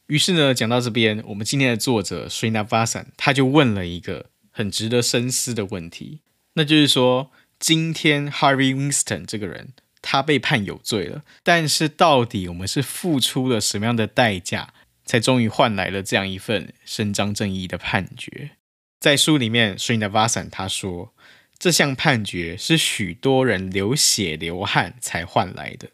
[0.08, 6.20] 于是呢，讲到这边，我们今天的作者 Srinivasan 他就问了一个很值得深思的问题，
[6.54, 14.72] 那就是说，今天 Harvey Weinstein 这个人他被判有罪了，但是到底我们是付出了什么样的代价，
[15.04, 18.52] 才终于换来了这样一份伸张正义的判决？
[19.00, 21.12] 在书里面，Srinivasan 他说，
[21.56, 25.90] 这项判决是许多人流血流汗才换来的，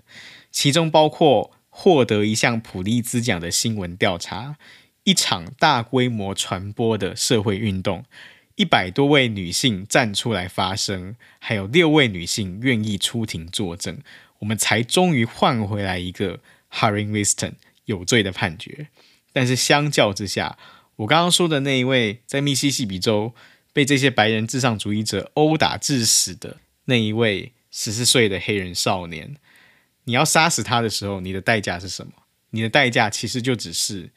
[0.51, 4.57] 其中包括获得一项普利兹奖的新闻调查，
[5.03, 8.07] 一场大规模传播的社会运动，
[8.55, 13.99] 一百多位女性站出来发声，还有六位女性愿意出庭作证，
[14.39, 16.41] 我们才终于换回来一个
[16.73, 17.53] Harry Winston
[17.85, 18.89] 有罪的判决。
[19.35, 20.57] 但是相较之下，
[20.97, 23.35] 我刚刚说的那一位在密西西比州
[23.73, 29.37] 被这些白人至上主义者殴打致死的那一位十四岁的黑人少年，
[30.05, 32.13] 你要杀死他的时候，你的代价是什么？
[32.51, 34.11] 你的代价其实就只是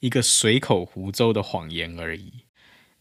[0.00, 2.32] 一个随口胡诌的谎言而已。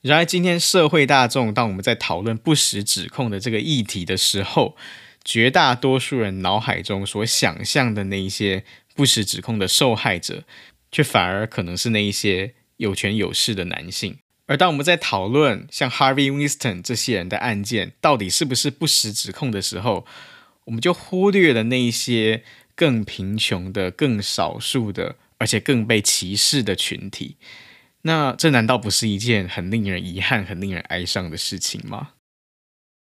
[0.01, 4.76] 然而，今天社会大众当我们在讨论不实指控的这个议题的时候，
[5.24, 10.43] 绝大多数人脑海中所想象的那一些不实指控的受害者，
[10.91, 12.55] 却反而可能是那一些。
[12.82, 14.17] 有权有势的男性，
[14.47, 20.03] 而当我们在讨论像 Harvey Weinstein 这些人的案件到底是不是不实指控的时候，
[20.65, 27.38] 我们就忽略了那一些更贫穷的、更少数的，而且更被歧视的群体。
[28.01, 32.13] 那这难道不是一件很令人遗憾、很令人哀伤的事情吗？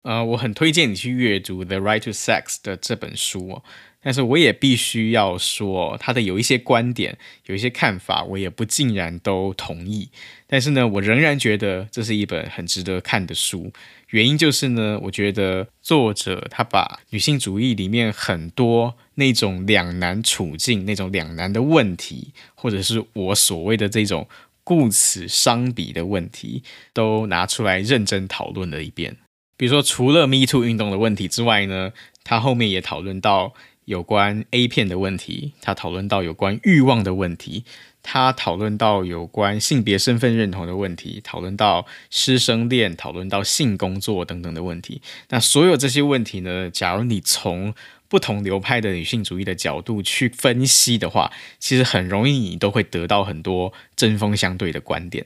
[0.03, 3.63] 呃，我很推荐你去阅读《The Right to Sex》的这本书哦。
[4.05, 10.07] 但是我也必须要说，他的有一些观点、有一些看法，我也不尽然都同意。
[10.45, 13.73] 但是呢，我仍然觉得这是一本很值得看的书。
[14.09, 24.27] 原因就是呢，我觉得作者他把女性主义里面很多那种两难处境、那种两难的问题，或者是我所谓的这种
[24.63, 26.61] 顾此伤彼的问题，
[26.93, 29.17] 都拿出来认真讨论了一遍。
[29.57, 31.91] 比如说，除了 Me Too 运动的问题之外呢，
[32.23, 33.53] 他后面也讨论到
[33.85, 37.63] 有关 A 片的问题，他讨论到有关欲望的问题，
[38.03, 45.01] 他讨论到有关性别身份认同的问题，讨论到师生恋，讨论到性工作等等的问题。
[45.29, 47.73] 那所有这些问题呢，假如你从
[48.07, 55.25] 不同流派的女性主义的角度去分析的话，其实很容易你都会得到很多针锋相对的观点。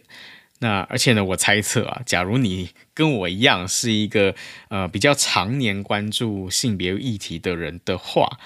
[0.60, 4.36] 那而且呢，我猜测啊，假如你跟我一样是一个
[4.68, 8.38] 呃比较常年关注性别议题的人的话，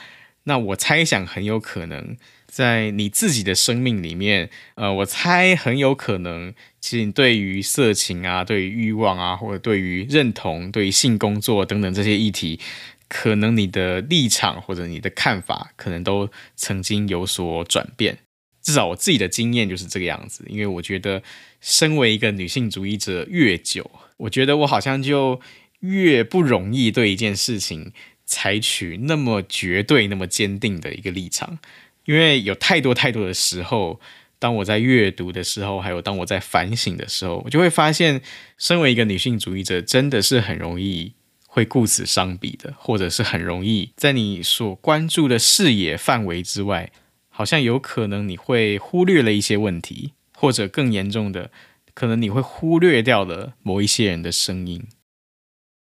[0.44, 12.60] 那我猜想很有可能在你自己的生命里面，呃，我猜很有可能，其实你对于色情啊、对于欲望啊，或者对于认同、对于性工作等等这些议题，
[13.08, 18.20] 可能你的立场或者你的看法，可能都曾经有所转变。
[18.64, 21.22] 至少我自己的经验就是这个样子，因为我觉得
[21.60, 25.42] 身为一个女性主义者越久，我觉得我好像就
[25.82, 27.92] 越不容易对一件事情
[28.26, 31.60] 采取那么绝对、那么坚定的一个立场，
[32.06, 34.00] 因为有太多太多的时候，
[34.40, 38.22] 当我在阅读的时候，还有当我在反省的时候，我就会发现，
[38.58, 41.12] 身为一个女性主义者，真的是很容易
[41.48, 46.90] 会顾此伤彼的，或者是很容易在你所关注的视野范围之外。
[47.36, 51.50] 好像有可能你会忽略了一些问题，或者更严重的，
[51.96, 54.86] 可能你会忽略掉了某一些人的声音。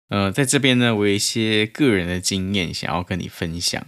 [0.08, 3.84] 呃，在这边呢，我有一些个人的经验想要跟你分享，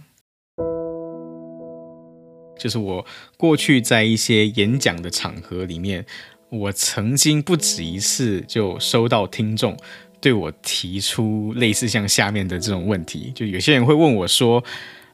[2.59, 3.05] 就是我
[3.37, 6.05] 过去在一些演讲的场合里面，
[6.49, 9.77] 我曾经不止一次就收到听众
[10.19, 14.61] 对我提出类似像下面的这种问题，就有些人会问我说，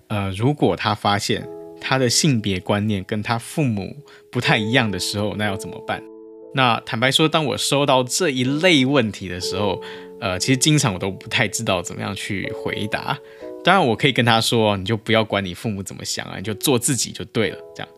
[0.08, 1.48] 呃，如果他发现
[1.82, 3.94] 他的性别观念跟他父母
[4.32, 6.02] 不太一样的时候，那要怎么办？
[6.54, 9.82] 那坦白说，当我收到这一类问题的时候，
[10.20, 13.18] 呃，其实经常我都不太知道怎么样去回答。
[13.64, 17.58] 当然，我可以跟他说，你就不要管你父母怎么想啊，你就做自己就对了。
[17.76, 17.90] 这样，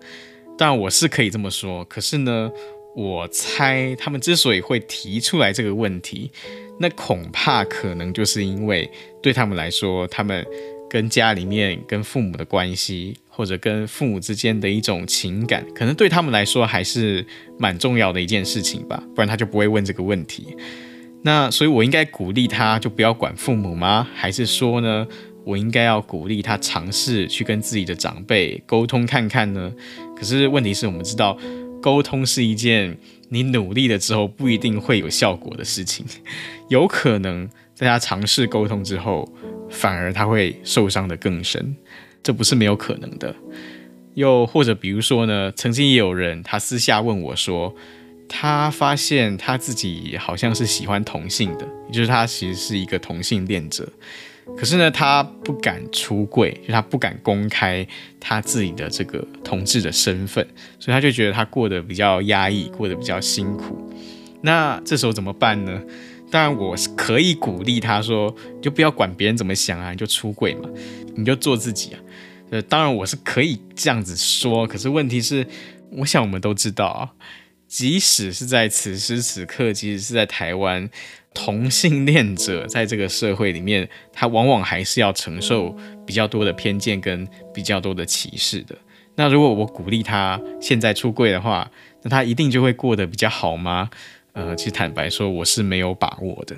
[0.57, 1.83] 当然我是可以这么说。
[1.85, 2.51] 可是呢，
[2.95, 6.31] 我猜他们之所以会提出来这个问题，
[6.79, 8.89] 那恐怕可能就是因为
[9.21, 10.45] 对他们来说，他们。
[10.93, 17.25] 跟家里面、跟父母的关系，或者跟父母之间的一种情感，可能对他们来说还是
[17.57, 20.55] 蛮重要的一件事情吧，不然他就不会问这个问题。
[21.23, 24.07] 那所以，我应该鼓励他就不要管父母吗？
[24.13, 25.07] 还是说呢，
[25.43, 29.73] 我应该要鼓励他尝试去跟自己的长辈沟通看看呢？
[30.15, 31.35] 可是问题是我们知道，
[31.81, 32.95] 沟通是一件
[33.29, 36.05] 你努力了之后不一定会有效果的事情，
[36.69, 39.27] 有可能在他尝试沟通之后。
[39.69, 41.75] 反而他会受伤得更深，
[42.21, 43.35] 这不是没有可能的。
[44.15, 47.73] 又或者比如说呢，曾经也有人他私下问我说，
[48.29, 53.87] 他发现他自己好像是喜欢同性的，也就是他其实是一个同性恋者，
[54.55, 57.85] 可是呢，他不敢出柜，就他不敢公开
[58.19, 60.47] 他自己的这个同志的身份，
[60.79, 63.91] 所以他就觉得他过得比较压抑，过得比较辛苦。
[64.41, 65.81] 那这时候怎么办呢？
[66.33, 70.67] 当然，我是可以鼓励他说，就不要管别人怎么想啊，你就出柜嘛，
[71.15, 71.99] 你就做自己啊。
[72.49, 75.45] 呃，当然我是可以这样子说，可是问题是，
[75.91, 77.13] 我想我们都知道啊，
[77.67, 80.89] 即使是在此时此刻，即使是在台湾，
[81.35, 88.75] 同性恋者在这个社会里面，他往往还是要承受比较多的偏见跟比较多的歧视的。
[89.13, 91.69] 那如果我鼓励他现在出柜的话，
[92.01, 93.91] 那他一定就会过得比较好吗？
[94.33, 96.55] 呃，其实坦白说，我是没有把握的。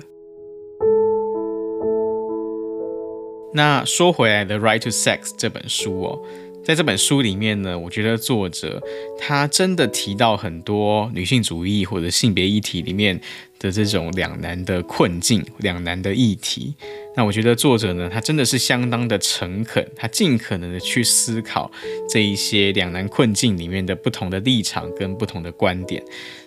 [3.52, 6.20] 那说回来，《The Right to Sex》这本书哦，
[6.64, 8.82] 在这本书里面呢，我觉得作者
[9.18, 13.20] 他真的提到很多女性主义或者性别议题里面
[13.58, 16.74] 的这种两难的困境、两难的议题。
[17.16, 21.70] 那我觉得作者呢，他真的是相当的诚恳，他尽可能的去思考
[22.08, 26.02] 这一些两难困境里面的不同的立场跟不同的观点。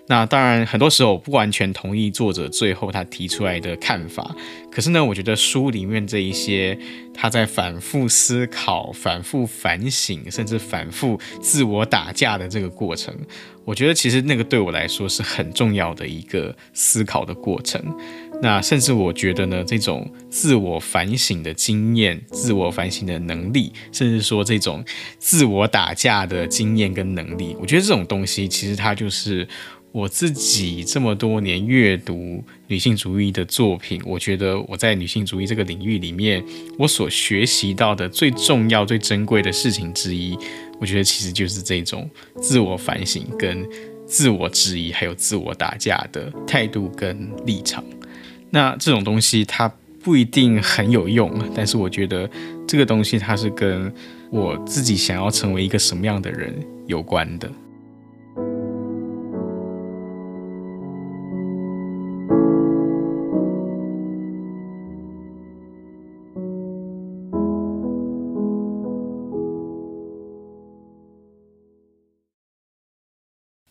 [0.06, 4.36] 那当然，很多时候我不完全同意作者最后他提出来的看法。
[4.72, 6.78] 可是呢，我觉得书里面这一些
[7.14, 13.16] 他在反复思考、反复反省，甚至反复自我打架的这个过程，
[13.66, 17.80] 我觉得其实那个对我来说是很重要的一个思考的过程。
[18.42, 24.84] 那甚至我觉得呢，这种自我反省的经验、自我反省的能力，甚至说这种
[25.18, 29.46] 自我打架的经验跟能力，我觉得这种东西其实它就是
[29.92, 36.42] 我自己这么多年阅读女性主义的作品，我觉得我在女性主义这个领域里面，
[36.78, 40.38] 我所学习到的最重要、最珍贵的事情之一，
[40.80, 42.10] 我觉得其实就是这种
[42.42, 43.68] 自我反省、跟
[44.08, 47.84] 自我质疑，还有自我打架的态度跟立场。
[48.52, 49.72] 那这种东西它
[50.04, 52.30] 不一定很有用，但是我觉得
[52.68, 53.94] 这个东西它是跟
[54.32, 56.54] 我自己想要成为一个什么样的人
[56.88, 57.50] 有关的。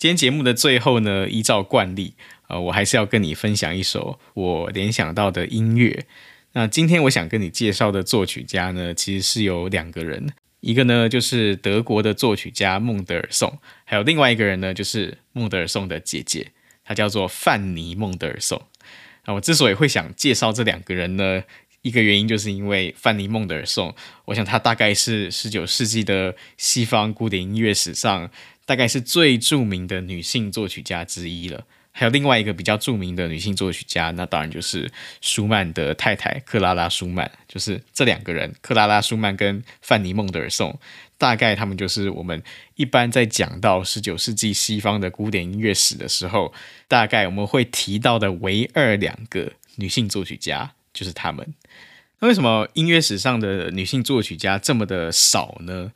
[0.00, 2.14] 今天节目的最后呢，依照惯例，
[2.48, 6.06] 呃，我还是要跟你分享一首我联想到的音乐。
[6.52, 16.50] 那今天我想跟你介绍的作曲家呢，其实是有两个人，一个呢就是德国的作曲家孟德尔颂，还有另外一个人呢就是孟德尔颂的姐姐，
[16.84, 18.60] 她叫做范妮孟德尔颂。
[19.26, 21.44] 那我之所以会想介绍这两个人呢，
[21.82, 23.94] 一个原因就是因为范妮孟德尔颂，
[24.24, 28.30] 我想她大概是十九世纪的西方古典音乐史上。
[28.64, 31.64] 大概是最著名的女性作曲家之一了。
[31.98, 34.88] 还有另外一个比较著名的女性作曲家，那当然就是
[35.20, 37.28] 舒曼的太太克拉拉·舒曼。
[37.48, 40.78] 就是这两个人，克拉拉·舒曼跟范妮·孟德尔颂，
[41.16, 42.40] 大概他们就是我们
[42.76, 46.54] 一般在讲到十九世纪西方的古典音乐史的时候，
[46.86, 51.52] 大概我们会提到的唯二两个女性作曲家，就是他们。
[52.20, 55.90] 那为什么音乐史上的女性作曲家这么的少呢？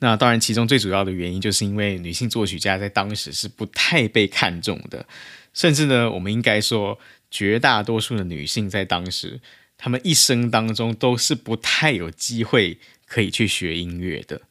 [0.00, 5.06] 那当然，其中最主要的原因就是因为女性作曲家在当时是不太被看重的，
[5.54, 6.98] 甚至呢，我们应该说，
[7.30, 9.40] 绝大多数的女性在当时，
[9.78, 14.42] 她们一生当中都是不太有机会可以去学音乐的。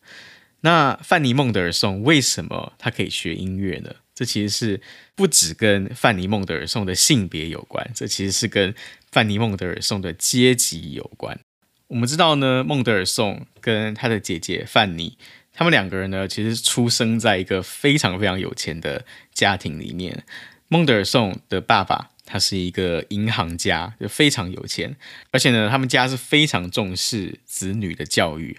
[0.61, 3.93] 那范尼·孟德尔颂为什么她可以学音乐呢？
[4.15, 4.81] 这其实是
[5.15, 8.73] 不只跟范尼·孟德尔颂的性别有关，这其实是跟
[9.11, 11.39] 范尼·孟德尔颂的阶级有关。
[11.87, 15.17] 我们知道呢，孟德尔颂跟他的姐姐范尼。
[15.51, 20.23] 他们两个人呢，其实出生在一个非常非常有钱的家庭里面。
[20.67, 24.95] 孟德尔颂的爸爸他是一个银行家，就非常有钱，
[25.31, 28.57] 而且呢，他们家是非常重视子女的教育。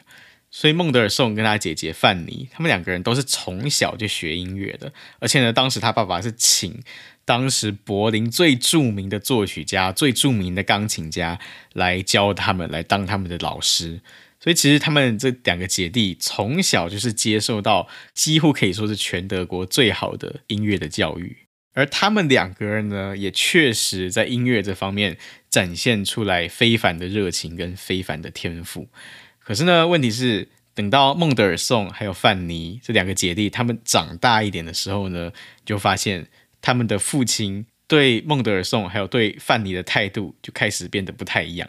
[0.50, 6.80] 所以孟德尔颂跟他姐姐范妮，他们两个人都是从小就学音乐的，而且呢，当时他爸爸是请
[7.24, 11.40] 当时柏林最著名的作曲家、最著名的钢琴家
[11.72, 14.00] 来教他们，来当他们的老师。
[14.38, 21.38] 所以其实他们这两个姐弟从小就是接受到几乎可以说是全德国最好的音乐的教育，
[21.74, 25.18] 而他们两个人呢，也确实在音乐这方面
[25.50, 28.88] 展现出来非凡的热情跟非凡的天赋。
[29.40, 35.30] 可是呢，问题是等到孟德尔颂还有范尼这两个姐弟他们长大一点的时候呢，
[35.64, 36.28] 就发现
[36.62, 41.68] 他们的父亲对孟德尔颂还有对范尼的态度就开始变得不太一样。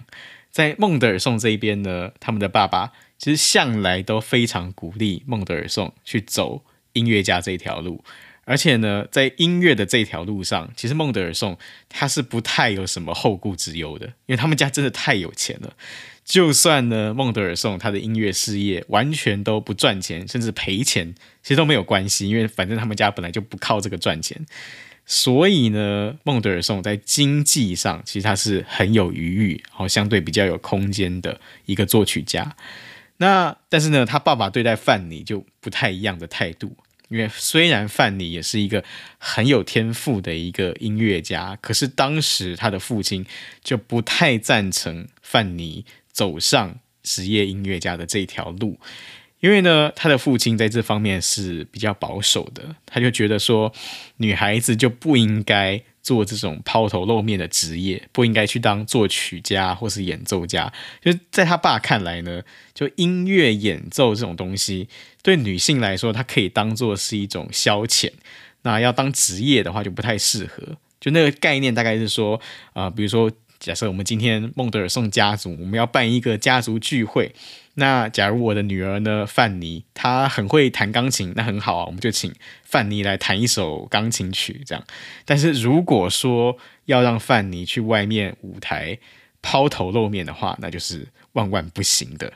[0.49, 8.03] 在孟德尔颂这一边呢，他们的爸爸其实向来都非常鼓励孟德尔颂去走音乐家这条路，
[8.46, 11.58] 而且呢，在音乐的这条路上，其实孟德尔颂
[11.89, 15.74] 他是不太有什么后顾之忧的，因为他们家真的太有钱了。
[16.24, 24.43] 就算呢，孟德尔颂他的音乐事业完全都不赚钱，甚至赔钱，其实都没有关系，因为反正他们家本来就不靠这个赚钱。
[25.08, 32.56] 所以呢，孟德尔颂在经济上其实他是很有余裕，然后相对比较有空间的一个作曲家。
[33.18, 36.76] 那但是呢，他爸爸对待范妮就不太一样的态度，
[37.10, 38.84] 因为虽然范尼也是一个
[39.18, 43.26] 很有天赋的一个音乐家，可是当时他的父亲
[43.64, 48.80] 就不太赞成范尼走上职业音乐家的这条路。
[49.41, 53.72] 因为呢，他的父亲在这方面是比较保守的，他就觉得说，
[54.18, 60.72] 女孩子就不应该做这种抛头露面的职业，不应该去当作曲家或是演奏家。
[61.01, 62.43] 就在他爸看来呢，
[62.76, 64.88] 就音乐演奏这种东西，
[65.24, 68.12] 对女性来说，它可以当做是一种消遣。
[68.62, 70.78] 那要当职业的话，就不太适合。
[71.01, 72.39] 就那个概念大概是说，
[72.74, 77.34] 啊、比如说，假设我们今天孟德尔颂家族，我们要办一个家族聚会。
[77.76, 84.84] 那假如我的女儿呢，范妮，她很会弹钢琴，那很好啊，我们就请范妮来弹一首钢琴曲，这样。
[85.26, 88.98] 但是如果说要让范妮去外面舞台
[89.42, 92.34] 抛头露面的话，那就是万万不行的。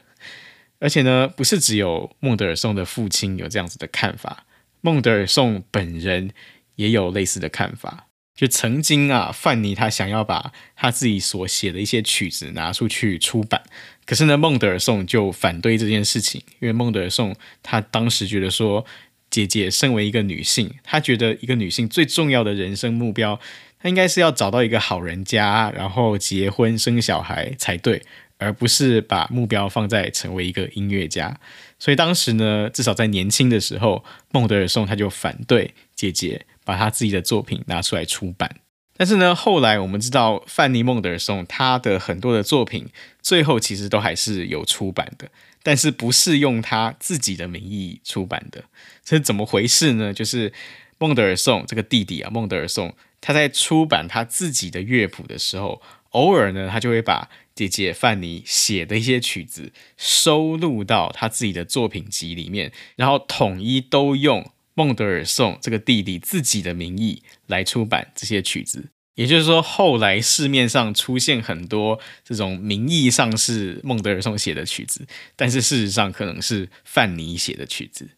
[0.79, 4.45] 而且呢，不是只有孟德尔颂的父亲有这样子的看法，
[4.81, 6.31] 孟德尔颂本人
[6.75, 8.05] 也有类似的看法。
[8.33, 13.61] 就曾经啊，范尼他想要把他自己所写的一些曲子拿出去出版，
[14.09, 18.83] 可是呢，孟德尔颂就反对这件事情，因为孟德尔颂他当时觉得说，
[19.29, 23.39] 姐姐身为一个女性，她觉得一个女性最重要的人生目标，
[23.79, 28.01] 她应该是要找到一个好人家，然后结婚生小孩才对，
[28.39, 31.39] 而不是把目标放在成为一个音乐家。
[31.77, 36.47] 所以当时呢，至少在年轻的时候，孟德尔颂他就反对姐姐。
[36.65, 38.57] 把他自己的作品拿出来出版，
[38.99, 42.89] 但是呢，后来我们知道范尼·孟德尔颂他的很多的作品
[43.21, 45.31] 最后其实都还是有出版的，
[45.63, 48.65] 但是不是用他自己的名义出版的，
[49.05, 50.13] 这是怎么回事呢？
[50.13, 50.51] 就是
[50.97, 64.51] 孟德尔颂这个弟弟啊，孟德尔颂他在出版他自己的乐谱的时候，偶尔呢，他就会把姐姐范尼写的一些曲子收录到他自己的作品集里面，然后统一都用。
[64.79, 75.05] 孟德尔颂这个弟弟自己的名义来出版这些曲子，也就是说，后来市面上出现很多这种名义上是孟德尔颂写的曲子，
[75.35, 78.11] 但是事实上可能是范尼写的曲子。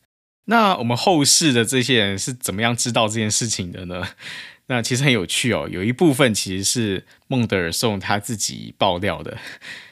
[0.45, 4.09] 那我们后世的这些人是怎么样知道这件事情的呢？
[4.69, 9.35] 那其实很有趣哦，有一部分其实是孟德尔颂他自己爆料的，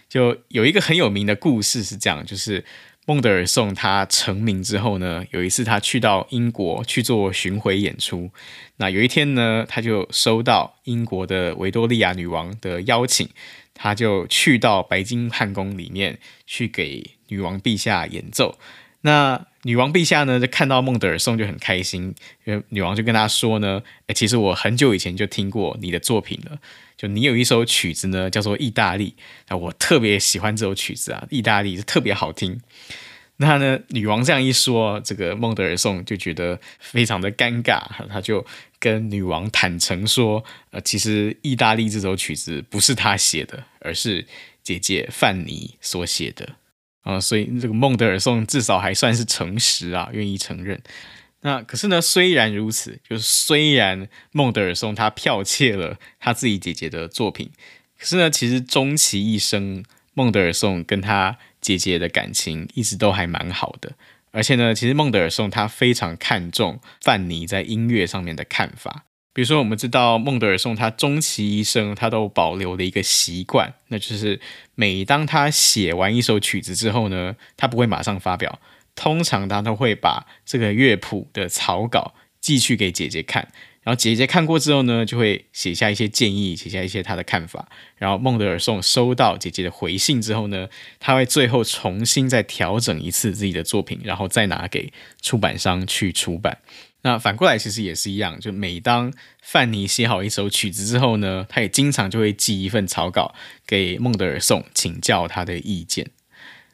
[0.07, 2.63] 就有一个很有名的故事是这样，就是。
[3.09, 8.29] 孟德尔颂他成名之后呢，有一次他去到英国去做巡回演出。
[8.77, 13.27] 那有一天呢，他就收到英国的维多利亚女王的邀请，
[13.73, 18.59] 他就去到白金汉宫里面去给女王陛下演奏。
[19.01, 26.57] 那女王陛下呢，就看到孟德尔颂就很开心，因为女王就跟他说呢：“诶，其实我很久以前就听过你的作品了。”
[26.97, 29.15] 就你有一首曲子呢，叫做《意大利》，
[29.53, 32.59] 啊，我特别喜欢这首曲子啊，《意大利》是特别好听。
[33.37, 38.45] 那呢，女王这样一说，这个孟德尔颂就觉得非常的尴尬，他就
[38.79, 44.25] 跟女王坦诚说，呃，其实《意大利》这首曲子不是他写的，而是
[44.61, 46.49] 姐姐范尼所写的
[47.01, 50.81] 啊，所以这个孟德尔颂至少还算是诚实啊，愿意承认。
[51.41, 57.49] 那可是呢，虽然如此，就是虽然孟德尔颂他剽窃了他自己姐姐的作品，
[57.97, 59.83] 可是呢，其实终其一生，
[60.13, 63.93] 孟德尔颂跟他姐姐的感情一直都还蛮好的。
[64.31, 69.05] 而且呢，其实孟德尔颂他非常看重范尼在音乐上面的看法。
[69.31, 74.41] 比如说，我们知道孟德尔颂他终其一生，他都保留了一个习惯，那就是
[74.79, 78.61] 每当他写完一首曲子之后呢，他不会马上发表。
[78.95, 83.49] 通常他都会把这个乐谱的草稿寄去给姐姐看，
[83.83, 87.67] 然后姐姐看过之后呢，就会写下一些建议，写下一些他的看法。
[87.97, 96.57] 然后孟德尔颂收到姐姐的回信之后呢，他会最后重新再调整一次自己的作品，然后再拿给出版商去出版。
[97.01, 103.33] 那反过来其实也是一样，就每当范尼写好一首曲子之后呢，他也经常就会寄一份草稿
[103.65, 106.11] 给孟德尔颂请教他的意见。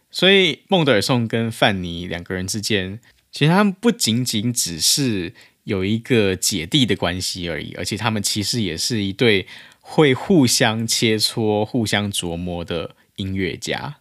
[0.09, 2.99] 所以孟德尔颂跟范尼两个人之间，
[3.31, 5.33] 其实他们不仅仅只是
[5.65, 9.47] 有一个姐弟的关系而已，而且他们其实也是一对
[9.81, 13.97] 会互相切磋、互相琢磨的音乐家。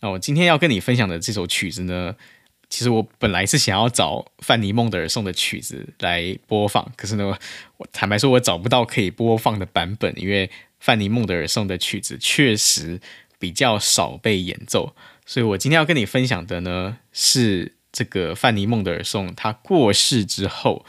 [0.00, 2.16] 那我今天要跟你分享的这首曲子呢，
[2.76, 7.34] 其实我本来是想要找范尼孟德尔颂的曲子来播放，可是呢，
[7.78, 13.00] 我坦白说，我找不到可以播放的版本，因为范尼孟德尔颂的曲子确实
[13.38, 14.94] 比较少被演奏。
[15.24, 20.84] 所以我今天要跟你分享的呢，是这个范尼孟德尔颂他过世之后，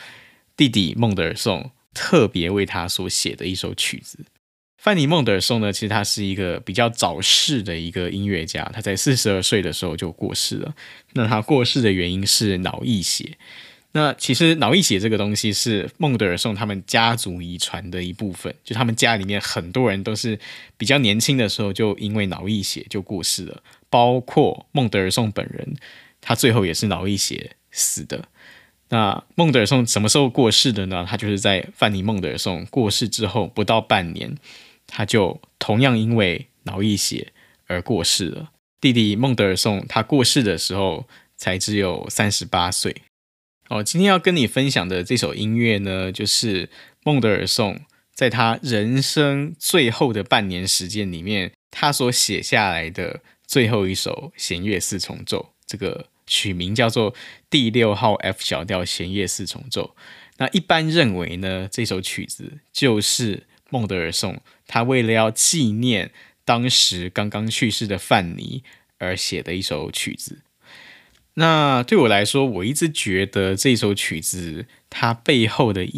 [0.58, 4.26] 弟弟孟德尔颂特别为他所写的一首曲子。
[4.88, 10.74] 范尼孟德尔颂呢，其实他是一个比较早逝的一个音乐家，他在四十二岁的时候就过世了。
[11.12, 13.38] 那他过世的原因是脑溢血。
[13.92, 20.40] 那其实脑溢血这个东西是孟德尔颂他们家族遗传的一部分，就他们家里面很多人都是
[20.78, 23.62] 比较年轻的时候就因为脑溢血就过世了。
[23.90, 25.76] 包括孟德尔颂本人，
[26.22, 28.30] 他最后也是脑溢血死的。
[28.88, 31.06] 那孟德尔颂什么时候过世的呢？
[31.06, 34.34] 他就是在范尼孟德尔颂过世之后不到半年，
[34.88, 37.34] 他就同样因为脑溢血
[37.68, 38.52] 而过世了。
[38.82, 43.04] 弟弟孟德尔颂他过世的时候才只有三十八岁。
[43.70, 46.70] 哦，今天要跟你分享的这首音乐呢，就是
[47.04, 47.82] 孟德尔颂
[48.14, 53.22] 在他人生最后的半年时间里面，他所写下来的。
[53.48, 57.16] 最后一首弦乐四重奏，这个曲名叫做
[57.50, 59.96] 第六号 F 小调弦乐四重奏。
[60.36, 66.12] 那一般认为呢，这首曲子就是孟德尔颂他为了要纪念
[66.46, 68.64] 当时刚刚去世的范尼
[68.98, 70.40] 而写的一首曲子。
[71.36, 75.92] 那对我来说，我一直觉得这首曲子它背后的意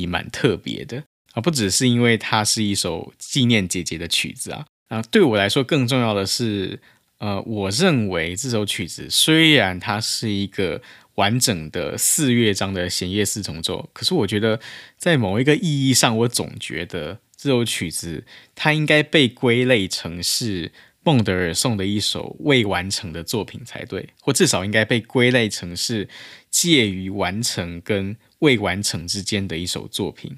[0.00, 1.04] 义蛮特别的。
[1.34, 6.80] 啊，不只是因为它是一首纪念姐姐的曲子啊，啊，对我来说更重要的是，
[7.18, 10.82] 呃，我认为这首曲子虽然它是一个
[11.14, 14.60] 完整的四乐章的弦乐四重奏，可是我觉得
[14.98, 26.08] 在某一个意义上，我总觉得这首曲子它应该被归类成是孟德尔颂的一首未完成的作品才对，或至少应该被归类成是
[26.50, 30.36] 介于完成跟未完成之间的一首作品。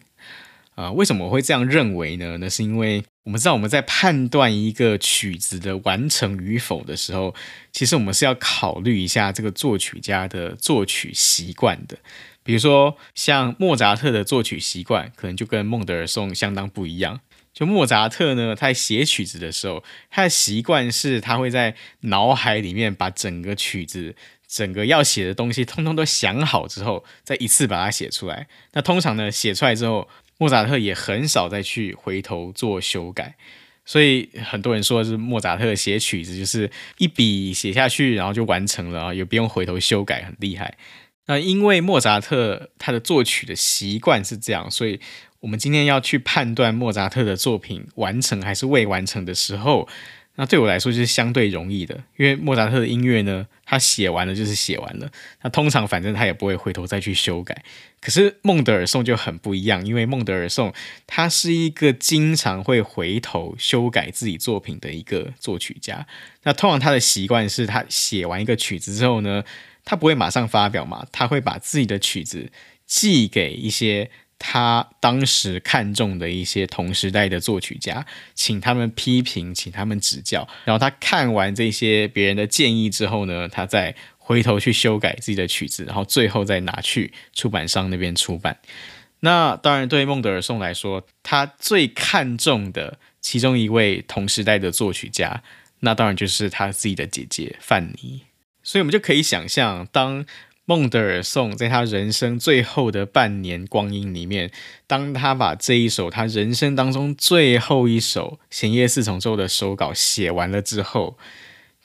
[0.76, 2.36] 啊、为什么我会这样认为呢？
[2.38, 7.34] 那是因为我们知道我们在判断一个曲子的完成与否的时候，
[7.72, 11.98] 其实我们是要考虑一下这个作曲家的作曲习惯的。
[12.42, 17.20] 比如说，像莫扎特的作曲习惯，可能就跟孟德尔颂相当不一样。
[17.52, 24.14] 就莫扎特呢，他在写曲子的时候，他的习惯是他会在脑海里面把整个曲子、
[24.46, 28.46] 整个要写的东西，通通都想好之后，再一次把它写出来。
[28.72, 30.08] 那通常呢，写出来之后，
[30.38, 33.34] 莫扎特也很少再去回头做修改，
[33.84, 40.78] 所以很多人说是莫扎特写曲子就是一笔写下去，然后就完成了啊，也不用回头修改，很厉害。
[41.26, 44.98] 那因为莫扎特他的作曲的习惯是这样，所以
[45.40, 49.86] 我们今天要去判断莫扎特的作品完成还是未完成的时候。
[50.40, 55.10] 那对我来说就是相对容易的，因为莫扎特的音乐呢，他写完了就是写完了，
[55.42, 57.64] 他通常反正他也不会回头再去修改。
[58.00, 60.72] 可是孟德尔颂就很不一样，因为孟德尔颂
[61.08, 66.06] 他是一个经常会回头修改自己作品的一个作曲家。
[66.44, 69.42] 那通常他的习惯是他写完一个曲子之后呢，
[69.84, 72.52] 他不会马上发表嘛，他会把自己的曲子
[72.86, 74.08] 寄给一些。
[74.38, 80.46] 他当时看中的一些同时代的作曲家，请他们批评，请他们指教。
[80.64, 88.58] 然后他看完这些别人的建议之后呢，他再回头去修改自己的曲子，然后最后再拿去出版商那边出版。
[89.20, 95.42] 那当然，对孟德尔颂来说，他最看重的其中一位同时代的作曲家，
[95.80, 98.22] 那当然就是他自己的姐姐范妮。
[98.62, 100.24] 所以，我们就可以想象，当
[100.68, 104.50] 孟德尔颂在他人生最后的半年光阴里面，
[104.86, 111.16] 当他把这一首他人生当中最后一首弦乐四重奏的手稿写完了之后，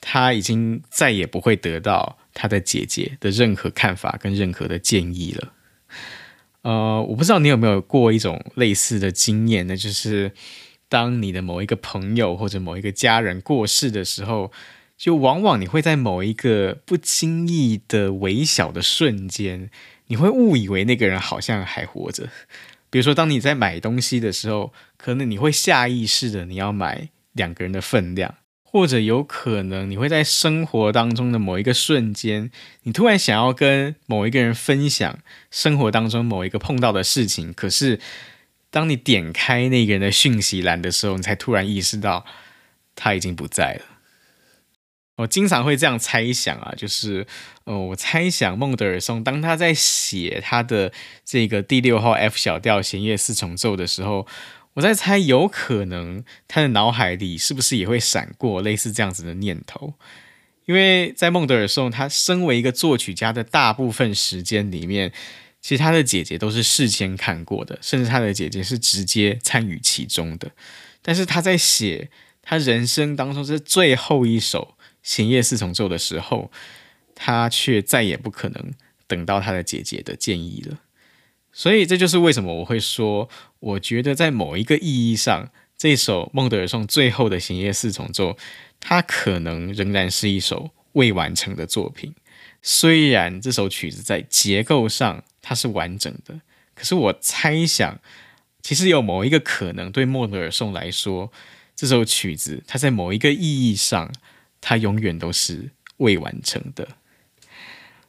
[0.01, 5.53] 他已经再也不会得到他的姐姐的任何看法跟任何的建议了。
[6.63, 10.33] 呃，我不知道你有没有过一种类似的经验，那就是
[10.89, 14.51] 当你的某一个朋友或者某一个家人过世的时候。
[15.03, 19.69] 就往往你会在某一个不经意的微小的瞬间，
[20.07, 22.29] 你会误以为那个人好像还活着。
[22.89, 32.49] 比如说，当你在买东西的时候，可能你会下意识的你要买两个人的分量，或者有可能你会在生活当中的某一个瞬间，
[32.83, 35.19] 你突然想要跟某一个人分享
[35.51, 37.99] 生活当中某一个碰到的事情，可是
[38.71, 42.25] 当你点开那个人的讯息栏的时候，你才突然意识到
[42.95, 43.92] 他已经不在了。
[45.15, 47.27] 我经常会这样猜想啊，就是，
[47.65, 50.91] 呃，我猜想孟德尔松当他在写他的
[51.23, 54.25] 这个第六号 F 小调弦乐四重奏的时候，
[54.73, 59.93] 我在猜，有可能他的脑海里是不是也会闪过类似这样子的念头？
[60.65, 65.11] 因为在孟德尔颂他身为一个作曲家的大部分时间里面，
[65.61, 70.49] 其实他的姐姐都是事先看过的，甚至他的姐姐是直接参与其中的，
[71.03, 72.09] 但是他在写
[72.41, 74.75] 他人生当中这最后一首。
[75.03, 76.49] 弦乐四重奏的时候，
[77.13, 78.71] 他却再也不可能
[79.05, 80.79] 等到他的姐姐的建议了。
[81.51, 83.29] 所以这就是为什么我会说，
[83.59, 88.35] 我觉得在某一个意义上，这首孟德尔颂最后的弦乐四重奏，
[88.79, 92.15] 它可能仍然是一首未完成的作品。
[92.63, 96.41] 虽然这首曲子在结构上它是完整的，
[96.73, 97.99] 可是我猜想，
[98.61, 101.31] 其实有某一个可能，对孟德尔颂来说，
[101.75, 104.11] 这首曲子它在某一个意义上。
[104.63, 106.87] 它永远都是未完成的。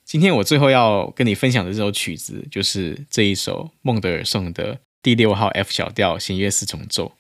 [0.05, 7.13] 今天我最后要跟你分享的这首曲子，就是这一首孟德尔颂的第六号 F 小调弦乐四重奏。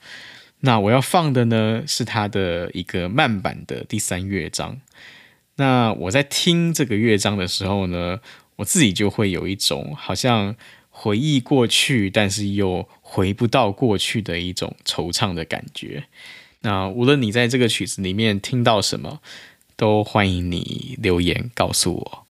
[0.60, 4.80] 那我要放的呢，是它的一个慢版的第三乐章。
[5.56, 8.20] 那我在听这个乐章的时候呢，
[8.56, 10.54] 我自己就会有一种好像
[10.90, 16.04] 回忆过去，但是又回不到过去的一种惆怅的感觉。
[16.64, 19.20] 那无论你在这个曲子里面听到什么，
[19.76, 22.23] 都欢迎你留言告诉我。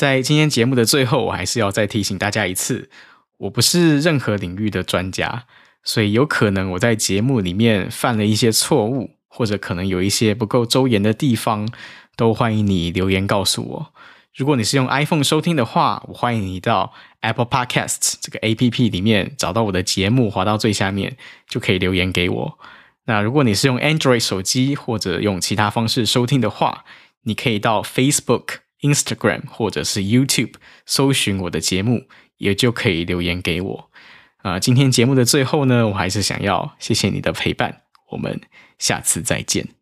[0.00, 2.88] 在今天节目的最后，我还是要再提醒大家一次，
[3.36, 5.44] 我不是任何领域的专家，
[5.84, 11.68] 所以有可能我在节目里面犯了一些错误，或者可能有一些不够周延的地方，
[12.16, 13.92] 都欢迎你留言告诉我。
[14.34, 22.58] 如果你是用 iPhone 收听的话，我欢迎你到 Apple Podcasts 这个 APP 里面找到我的节目，滑到最下面就可以留言给我。
[23.04, 26.86] 那如果你是用 Android 手机或者用其他方式收听的话，
[27.24, 30.54] 你可以到 Facebook、Instagram 或者是 YouTube
[30.86, 32.06] 搜寻我的节目，
[32.38, 33.90] 也就可以留言给我。
[34.38, 38.40] 啊、今天节目的最后呢，我还是想要谢谢你的陪伴，我们
[38.78, 39.79] 下次再见。